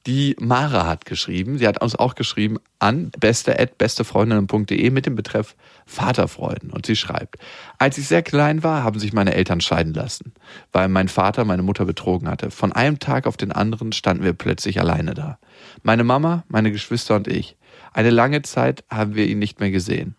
[0.06, 6.70] Die Mara hat geschrieben, sie hat uns auch geschrieben an beste@bestefreundinnen.de mit dem Betreff Vaterfreuden
[6.70, 7.36] und sie schreibt:
[7.76, 10.32] Als ich sehr klein war, haben sich meine Eltern scheiden lassen,
[10.72, 12.50] weil mein Vater meine Mutter betrogen hatte.
[12.50, 15.38] Von einem Tag auf den anderen standen wir plötzlich alleine da.
[15.82, 17.58] Meine Mama, meine Geschwister und ich.
[17.92, 20.16] Eine lange Zeit haben wir ihn nicht mehr gesehen.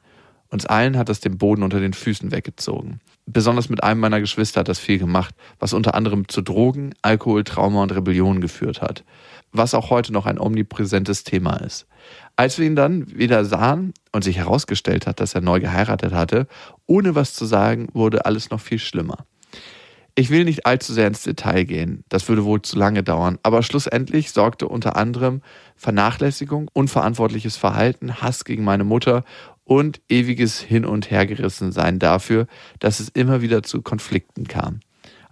[0.49, 2.99] Uns allen hat es den Boden unter den Füßen weggezogen.
[3.25, 7.45] Besonders mit einem meiner Geschwister hat das viel gemacht, was unter anderem zu Drogen, Alkohol,
[7.45, 9.05] Trauma und Rebellion geführt hat.
[9.51, 11.87] Was auch heute noch ein omnipräsentes Thema ist.
[12.35, 16.47] Als wir ihn dann wieder sahen und sich herausgestellt hat, dass er neu geheiratet hatte,
[16.87, 19.25] ohne was zu sagen, wurde alles noch viel schlimmer.
[20.15, 23.63] Ich will nicht allzu sehr ins Detail gehen, das würde wohl zu lange dauern, aber
[23.63, 25.41] schlussendlich sorgte unter anderem
[25.77, 29.23] Vernachlässigung, unverantwortliches Verhalten, Hass gegen meine Mutter
[29.63, 32.47] und ewiges Hin- und Hergerissensein dafür,
[32.79, 34.81] dass es immer wieder zu Konflikten kam.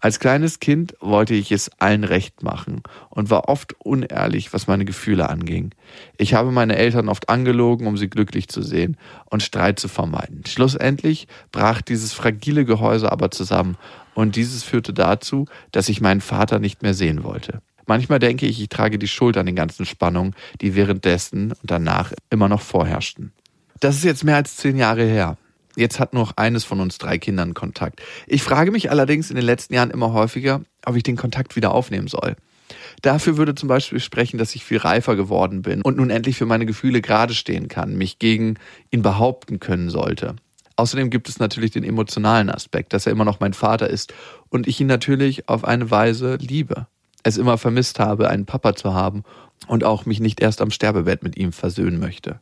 [0.02, 4.86] Als kleines Kind wollte ich es allen recht machen und war oft unehrlich, was meine
[4.86, 5.72] Gefühle anging.
[6.18, 10.43] Ich habe meine Eltern oft angelogen, um sie glücklich zu sehen und Streit zu vermeiden.
[10.47, 13.78] Schlussendlich brach dieses fragile Gehäuse aber zusammen
[14.14, 17.62] und dieses führte dazu, dass ich meinen Vater nicht mehr sehen wollte.
[17.86, 22.14] Manchmal denke ich, ich trage die Schuld an den ganzen Spannungen, die währenddessen und danach
[22.30, 23.34] immer noch vorherrschten.
[23.80, 25.38] Das ist jetzt mehr als zehn Jahre her.
[25.76, 28.02] Jetzt hat noch eines von uns drei Kindern Kontakt.
[28.28, 31.74] Ich frage mich allerdings in den letzten Jahren immer häufiger, ob ich den Kontakt wieder
[31.74, 32.36] aufnehmen soll.
[33.02, 36.46] Dafür würde zum Beispiel sprechen, dass ich viel reifer geworden bin und nun endlich für
[36.46, 38.58] meine Gefühle gerade stehen kann, mich gegen
[38.92, 40.36] ihn behaupten können sollte.
[40.76, 44.14] Außerdem gibt es natürlich den emotionalen Aspekt, dass er immer noch mein Vater ist
[44.50, 46.88] und ich ihn natürlich auf eine Weise liebe.
[47.24, 49.24] Es immer vermisst habe, einen Papa zu haben
[49.68, 52.39] und auch mich nicht erst am Sterbebett mit ihm versöhnen möchte.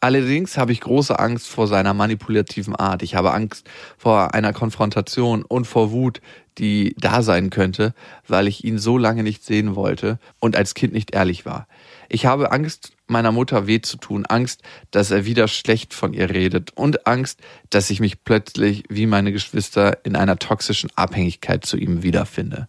[0.00, 3.02] Allerdings habe ich große Angst vor seiner manipulativen Art.
[3.02, 3.68] Ich habe Angst
[3.98, 6.20] vor einer Konfrontation und vor Wut,
[6.58, 7.94] die da sein könnte,
[8.26, 11.66] weil ich ihn so lange nicht sehen wollte und als Kind nicht ehrlich war.
[12.08, 16.30] Ich habe Angst, meiner Mutter weh zu tun, Angst, dass er wieder schlecht von ihr
[16.30, 17.40] redet und Angst,
[17.70, 22.68] dass ich mich plötzlich wie meine Geschwister in einer toxischen Abhängigkeit zu ihm wiederfinde.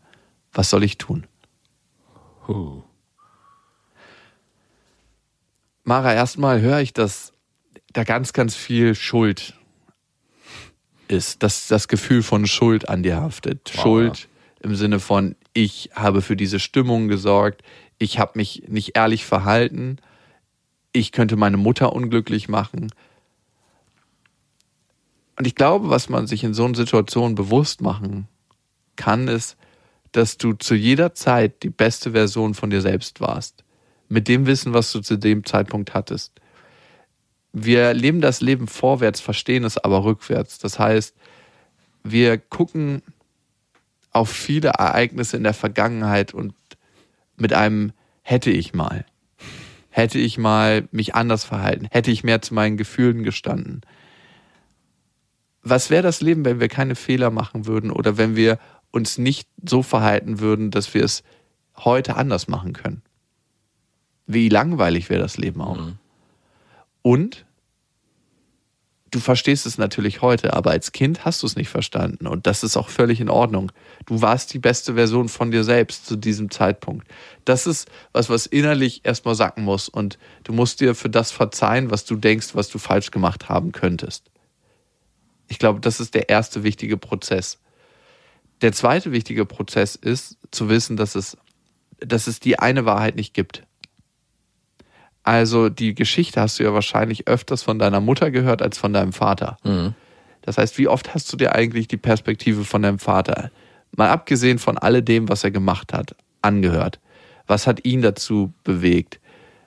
[0.54, 1.26] Was soll ich tun?
[2.48, 2.84] Huh.
[5.92, 7.34] Mara, erstmal höre ich, dass
[7.92, 9.56] da ganz, ganz viel Schuld
[11.10, 13.74] ist, dass das Gefühl von Schuld an dir haftet.
[13.74, 13.82] Wow.
[13.82, 14.30] Schuld
[14.62, 17.62] im Sinne von, ich habe für diese Stimmung gesorgt,
[17.98, 19.98] ich habe mich nicht ehrlich verhalten,
[20.94, 22.94] ich könnte meine Mutter unglücklich machen.
[25.36, 28.30] Und ich glaube, was man sich in so einer Situation bewusst machen
[28.96, 29.58] kann, ist,
[30.14, 33.66] dass du zu jeder Zeit die beste Version von dir selbst warst
[34.12, 36.34] mit dem Wissen, was du zu dem Zeitpunkt hattest.
[37.54, 40.60] Wir leben das Leben vorwärts, verstehen es aber rückwärts.
[40.60, 41.16] Das heißt,
[42.04, 43.04] wir gucken
[44.12, 46.54] auf viele Ereignisse in der Vergangenheit und
[47.38, 49.06] mit einem hätte ich mal.
[49.90, 53.82] Hätte ich mal mich anders verhalten, hätte ich mehr zu meinen Gefühlen gestanden.
[55.64, 58.60] Was wäre das Leben, wenn wir keine Fehler machen würden oder wenn wir
[58.92, 61.24] uns nicht so verhalten würden, dass wir es
[61.78, 63.04] heute anders machen können?
[64.34, 65.78] Wie langweilig wäre das Leben auch.
[65.78, 65.98] Mhm.
[67.02, 67.46] Und
[69.12, 72.28] du verstehst es natürlich heute, aber als Kind hast du es nicht verstanden.
[72.28, 73.72] Und das ist auch völlig in Ordnung.
[74.06, 77.06] Du warst die beste Version von dir selbst zu diesem Zeitpunkt.
[77.44, 79.90] Das ist was, was innerlich erstmal sacken muss.
[79.90, 83.74] Und du musst dir für das verzeihen, was du denkst, was du falsch gemacht haben
[83.74, 84.32] könntest.
[85.50, 87.60] Ich glaube, das ist der erste wichtige Prozess.
[88.62, 91.36] Der zweite wichtige Prozess ist zu wissen, dass es,
[92.00, 93.64] dass es die eine Wahrheit nicht gibt.
[95.24, 99.14] Also die Geschichte hast du ja wahrscheinlich öfters von deiner Mutter gehört als von deinem
[99.14, 99.58] Vater.
[99.64, 99.94] Mhm.
[100.42, 103.52] Das heißt, wie oft hast du dir eigentlich die Perspektive von deinem Vater,
[103.96, 107.00] mal abgesehen von alledem, was er gemacht hat, angehört?
[107.46, 109.20] Was hat ihn dazu bewegt?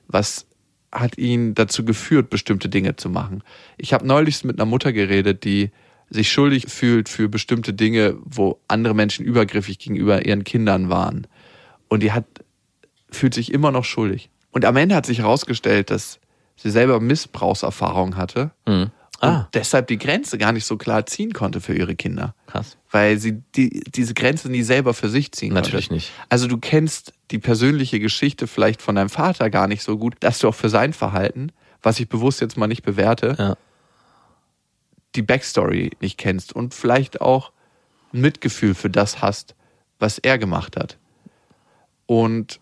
[0.09, 0.47] Was
[0.91, 3.43] hat ihn dazu geführt, bestimmte Dinge zu machen?
[3.77, 5.71] Ich habe neulich mit einer Mutter geredet, die
[6.11, 11.27] sich schuldig fühlt für bestimmte Dinge, wo andere Menschen übergriffig gegenüber ihren Kindern waren.
[11.89, 12.25] Und die hat,
[13.11, 14.31] fühlt sich immer noch schuldig.
[14.55, 16.19] Und am Ende hat sich herausgestellt, dass
[16.57, 18.73] sie selber Missbrauchserfahrung hatte Mhm.
[18.83, 22.35] und Ah, deshalb die Grenze gar nicht so klar ziehen konnte für ihre Kinder.
[22.47, 22.77] krass.
[22.91, 25.95] Weil sie die, diese Grenze nie selber für sich ziehen Natürlich konnte.
[25.95, 26.13] nicht.
[26.29, 30.39] Also du kennst die persönliche Geschichte vielleicht von deinem Vater gar nicht so gut, dass
[30.39, 31.51] du auch für sein Verhalten,
[31.83, 33.57] was ich bewusst jetzt mal nicht bewerte, Ja.
[35.17, 37.51] die Backstory nicht kennst und vielleicht auch
[38.13, 39.55] ein Mitgefühl für das hast,
[39.99, 40.99] was er gemacht hat.
[42.07, 42.61] Und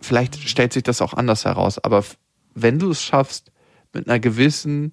[0.00, 2.04] vielleicht stellt sich das auch anders heraus, aber
[2.54, 3.50] wenn du es schaffst,
[3.92, 4.92] mit einer gewissen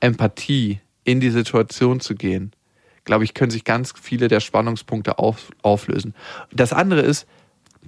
[0.00, 2.52] Empathie in die Situation zu gehen,
[3.04, 6.14] glaube ich, können sich ganz viele der Spannungspunkte auf, auflösen.
[6.52, 7.26] Das andere ist,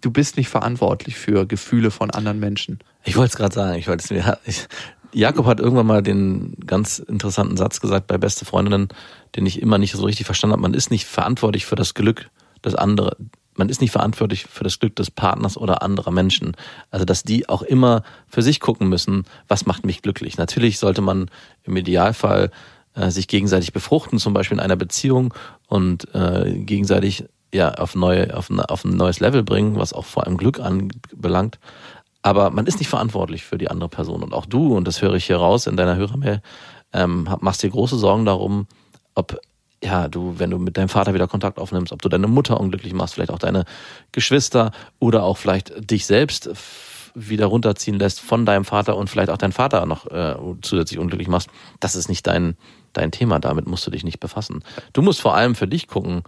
[0.01, 2.78] du bist nicht verantwortlich für Gefühle von anderen Menschen.
[3.05, 4.39] Ich wollte es gerade sagen, ich wollte es mir.
[4.47, 4.66] Ich,
[5.12, 8.89] Jakob hat irgendwann mal den ganz interessanten Satz gesagt bei Beste Freundinnen,
[9.36, 10.62] den ich immer nicht so richtig verstanden habe.
[10.62, 12.28] Man ist nicht verantwortlich für das Glück
[12.62, 13.30] des anderen.
[13.59, 16.56] Man ist nicht verantwortlich für das Glück des Partners oder anderer Menschen.
[16.90, 20.38] Also, dass die auch immer für sich gucken müssen, was macht mich glücklich.
[20.38, 21.30] Natürlich sollte man
[21.64, 22.50] im Idealfall
[22.94, 25.34] äh, sich gegenseitig befruchten, zum Beispiel in einer Beziehung
[25.66, 30.04] und äh, gegenseitig ja auf neue, auf, ein- auf ein neues Level bringen, was auch
[30.04, 31.59] vor allem Glück anbelangt.
[32.22, 34.22] Aber man ist nicht verantwortlich für die andere Person.
[34.22, 36.42] Und auch du, und das höre ich hier raus in deiner Hörermail,
[36.92, 38.66] ähm, machst dir große Sorgen darum,
[39.14, 39.40] ob
[39.83, 42.93] ja, du, wenn du mit deinem Vater wieder Kontakt aufnimmst, ob du deine Mutter unglücklich
[42.93, 43.64] machst, vielleicht auch deine
[44.12, 46.51] Geschwister oder auch vielleicht dich selbst
[47.14, 51.29] wieder runterziehen lässt von deinem Vater und vielleicht auch deinen Vater noch äh, zusätzlich unglücklich
[51.29, 51.49] machst.
[51.81, 52.57] Das ist nicht dein,
[52.93, 54.62] dein Thema, damit musst du dich nicht befassen.
[54.93, 56.22] Du musst vor allem für dich gucken,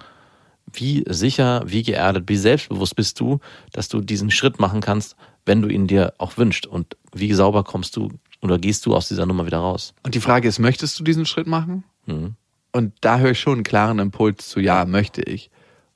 [0.72, 3.40] wie sicher, wie geerdet, wie selbstbewusst bist du,
[3.72, 7.64] dass du diesen Schritt machen kannst, wenn du ihn dir auch wünschst und wie sauber
[7.64, 9.94] kommst du oder gehst du aus dieser Nummer wieder raus.
[10.02, 11.84] Und die Frage ist, möchtest du diesen Schritt machen?
[12.06, 12.36] Mhm.
[12.72, 15.50] Und da höre ich schon einen klaren Impuls zu, ja, möchte ich.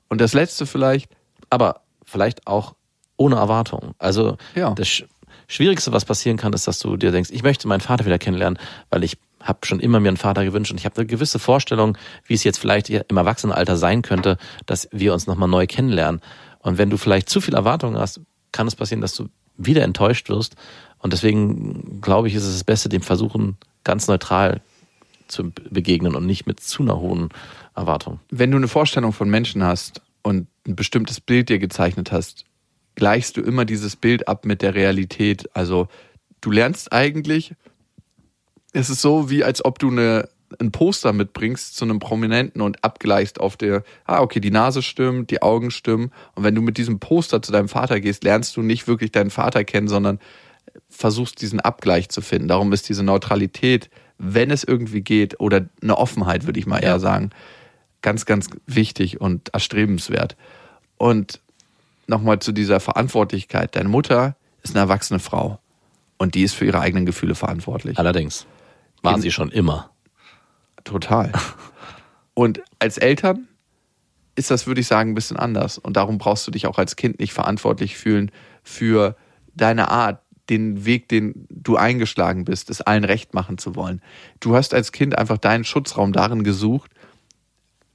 [0.09, 1.09] Und das letzte vielleicht,
[1.49, 2.75] aber vielleicht auch
[3.17, 3.93] ohne Erwartung.
[3.97, 4.71] Also Ja.
[4.73, 5.05] das Sch-
[5.47, 8.59] Schwierigste, was passieren kann, ist, dass du dir denkst, ich möchte meinen Vater wieder kennenlernen,
[8.89, 11.97] weil ich habe schon immer mir einen Vater gewünscht und ich habe eine gewisse Vorstellung,
[12.25, 16.19] wie es jetzt vielleicht im Erwachsenenalter sein könnte, dass wir uns nochmal neu kennenlernen.
[16.59, 18.21] Und wenn du vielleicht zu viel Erwartungen hast,
[18.51, 20.55] kann es passieren, dass du wieder enttäuscht wirst.
[20.97, 24.61] Und deswegen glaube ich, ist es das Beste, dem Versuchen ganz neutral
[25.27, 27.29] zu begegnen und nicht mit zu einer hohen
[27.75, 28.19] Erwartung.
[28.29, 32.45] wenn du eine Vorstellung von Menschen hast und ein bestimmtes Bild dir gezeichnet hast,
[32.95, 35.49] gleichst du immer dieses Bild ab mit der Realität.
[35.53, 35.87] Also
[36.41, 37.53] du lernst eigentlich,
[38.71, 42.83] es ist so, wie als ob du eine, ein Poster mitbringst zu einem Prominenten und
[42.83, 46.11] abgleichst auf der, ah, okay, die Nase stimmt, die Augen stimmen.
[46.35, 49.31] Und wenn du mit diesem Poster zu deinem Vater gehst, lernst du nicht wirklich deinen
[49.31, 50.19] Vater kennen, sondern
[50.89, 52.47] versuchst diesen Abgleich zu finden.
[52.47, 56.99] Darum ist diese Neutralität, wenn es irgendwie geht, oder eine Offenheit, würde ich mal eher
[56.99, 57.31] sagen,
[58.01, 60.35] ganz, ganz wichtig und erstrebenswert.
[60.97, 61.41] Und
[62.07, 63.75] nochmal zu dieser Verantwortlichkeit.
[63.75, 65.59] Deine Mutter ist eine erwachsene Frau
[66.17, 67.97] und die ist für ihre eigenen Gefühle verantwortlich.
[67.97, 68.45] Allerdings
[69.01, 69.91] war In- sie schon immer.
[70.83, 71.31] Total.
[72.35, 73.47] Und als Eltern
[74.35, 75.77] ist das, würde ich sagen, ein bisschen anders.
[75.77, 78.29] Und darum brauchst du dich auch als Kind nicht verantwortlich fühlen
[78.61, 79.15] für
[79.55, 84.01] deine Art, den Weg, den du eingeschlagen bist, es allen recht machen zu wollen.
[84.39, 86.91] Du hast als Kind einfach deinen Schutzraum darin gesucht,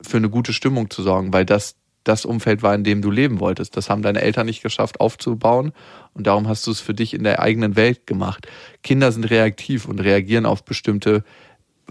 [0.02, 3.40] für eine gute Stimmung zu sorgen, weil das das Umfeld war, in dem du leben
[3.40, 3.76] wolltest.
[3.76, 5.72] Das haben deine Eltern nicht geschafft aufzubauen
[6.14, 8.48] und darum hast du es für dich in der eigenen Welt gemacht.
[8.82, 11.24] Kinder sind reaktiv und reagieren auf bestimmte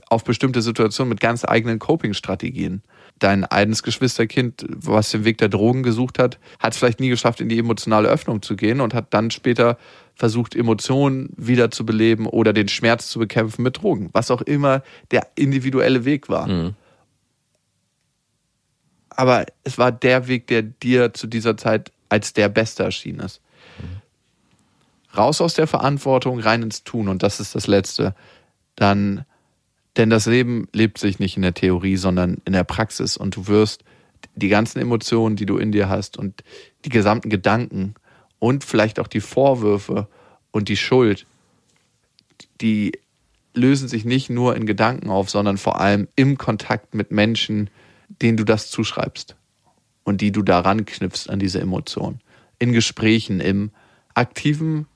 [0.09, 2.81] auf bestimmte Situationen mit ganz eigenen Coping-Strategien.
[3.19, 7.41] Dein eines Geschwisterkind, was den Weg der Drogen gesucht hat, hat es vielleicht nie geschafft,
[7.41, 9.77] in die emotionale Öffnung zu gehen und hat dann später
[10.15, 14.09] versucht, Emotionen wieder zu beleben oder den Schmerz zu bekämpfen mit Drogen.
[14.13, 16.47] Was auch immer der individuelle Weg war.
[16.47, 16.75] Mhm.
[19.09, 23.41] Aber es war der Weg, der dir zu dieser Zeit als der beste erschienen ist.
[25.17, 27.07] Raus aus der Verantwortung, rein ins Tun.
[27.07, 28.15] Und das ist das Letzte.
[28.75, 29.25] Dann,
[29.99, 33.17] denn das Leben lebt sich nicht in der Theorie, sondern in der Praxis.
[33.17, 33.83] Und du wirst
[34.35, 36.41] die ganzen Emotionen, die du in dir hast und
[36.85, 37.95] die gesamten Gedanken
[38.39, 40.07] und vielleicht auch die Vorwürfe
[40.51, 41.27] und die Schuld,
[42.61, 42.93] die
[43.53, 47.69] lösen sich nicht nur in Gedanken auf, sondern vor allem im Kontakt mit Menschen,
[48.21, 49.35] denen du das zuschreibst
[50.05, 52.21] und die du daran knüpfst an diese Emotion.
[52.57, 53.71] In Gesprächen, im
[54.13, 54.87] aktiven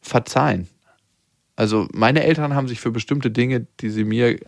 [0.00, 0.68] Verzeihen.
[1.56, 4.38] Also meine Eltern haben sich für bestimmte Dinge, die sie mir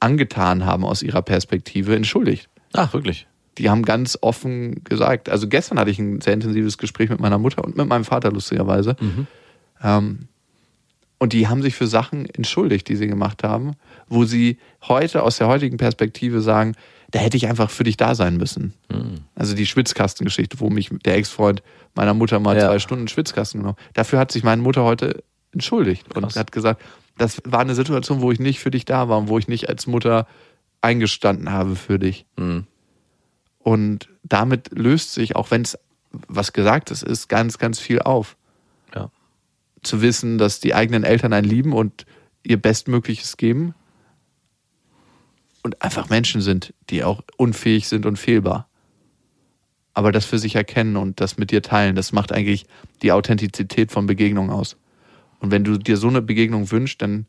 [0.00, 2.48] angetan haben aus ihrer Perspektive, entschuldigt.
[2.74, 3.26] Ach, wirklich.
[3.56, 7.38] Die haben ganz offen gesagt, also gestern hatte ich ein sehr intensives Gespräch mit meiner
[7.38, 8.94] Mutter und mit meinem Vater lustigerweise.
[9.82, 10.28] Ähm,
[11.18, 13.72] und die haben sich für Sachen entschuldigt, die sie gemacht haben,
[14.08, 16.76] wo sie heute aus der heutigen Perspektive sagen,
[17.10, 18.74] da hätte ich einfach für dich da sein müssen.
[19.34, 21.62] Also die Schwitzkastengeschichte, wo mich der Ex-Freund
[21.96, 22.68] meiner Mutter mal Ja.
[22.68, 23.78] zwei Stunden Schwitzkasten genommen.
[23.94, 26.36] Dafür hat sich meine Mutter heute entschuldigt und Krass.
[26.36, 26.82] hat gesagt,
[27.16, 29.68] das war eine Situation, wo ich nicht für dich da war und wo ich nicht
[29.68, 30.26] als Mutter
[30.80, 32.26] eingestanden habe für dich.
[32.36, 32.66] Mhm.
[33.58, 35.76] Und damit löst sich, auch wenn es
[36.10, 38.36] was Gesagtes ist, ganz, ganz viel auf.
[38.94, 39.10] Ja.
[39.82, 42.06] Zu wissen, dass die eigenen Eltern einen lieben und
[42.42, 43.74] ihr Bestmögliches geben
[45.62, 48.68] und einfach Menschen sind, die auch unfähig sind und fehlbar.
[49.92, 52.66] Aber das für sich erkennen und das mit dir teilen, das macht eigentlich
[53.02, 54.76] die Authentizität von Begegnungen aus.
[55.40, 57.26] Und wenn du dir so eine Begegnung wünschst, dann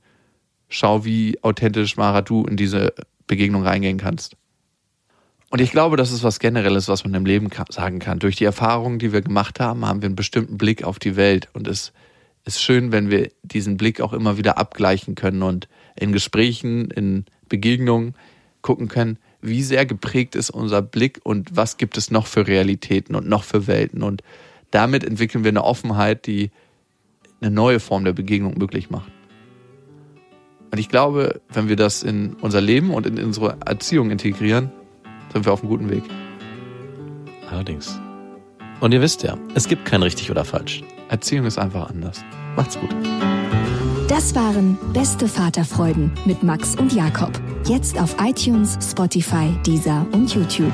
[0.68, 2.94] schau, wie authentisch, Mara, du in diese
[3.28, 4.36] Begegnung reingehen kannst.
[5.50, 8.20] Und ich glaube, das ist was Generelles, was man im Leben sagen kann.
[8.20, 11.50] Durch die Erfahrungen, die wir gemacht haben, haben wir einen bestimmten Blick auf die Welt.
[11.54, 11.92] Und es
[12.46, 17.26] ist schön, wenn wir diesen Blick auch immer wieder abgleichen können und in Gesprächen, in
[17.48, 18.14] Begegnungen
[18.62, 23.16] gucken können, wie sehr geprägt ist unser Blick und was gibt es noch für Realitäten
[23.16, 24.04] und noch für Welten.
[24.04, 24.22] Und
[24.70, 26.52] damit entwickeln wir eine Offenheit, die
[27.42, 29.12] eine neue Form der Begegnung möglich macht.
[30.72, 34.72] Und ich glaube, wenn wir das in unser Leben und in unsere Erziehung integrieren,
[35.34, 36.04] sind wir auf einem guten Weg.
[37.50, 38.00] Allerdings.
[38.80, 40.84] Und ihr wisst ja, es gibt kein richtig oder falsch.
[41.10, 42.24] Erziehung ist einfach anders.
[42.56, 42.90] Macht's gut.
[44.08, 47.32] Das waren Beste Vaterfreuden mit Max und Jakob.
[47.68, 50.74] Jetzt auf iTunes, Spotify, Deezer und YouTube.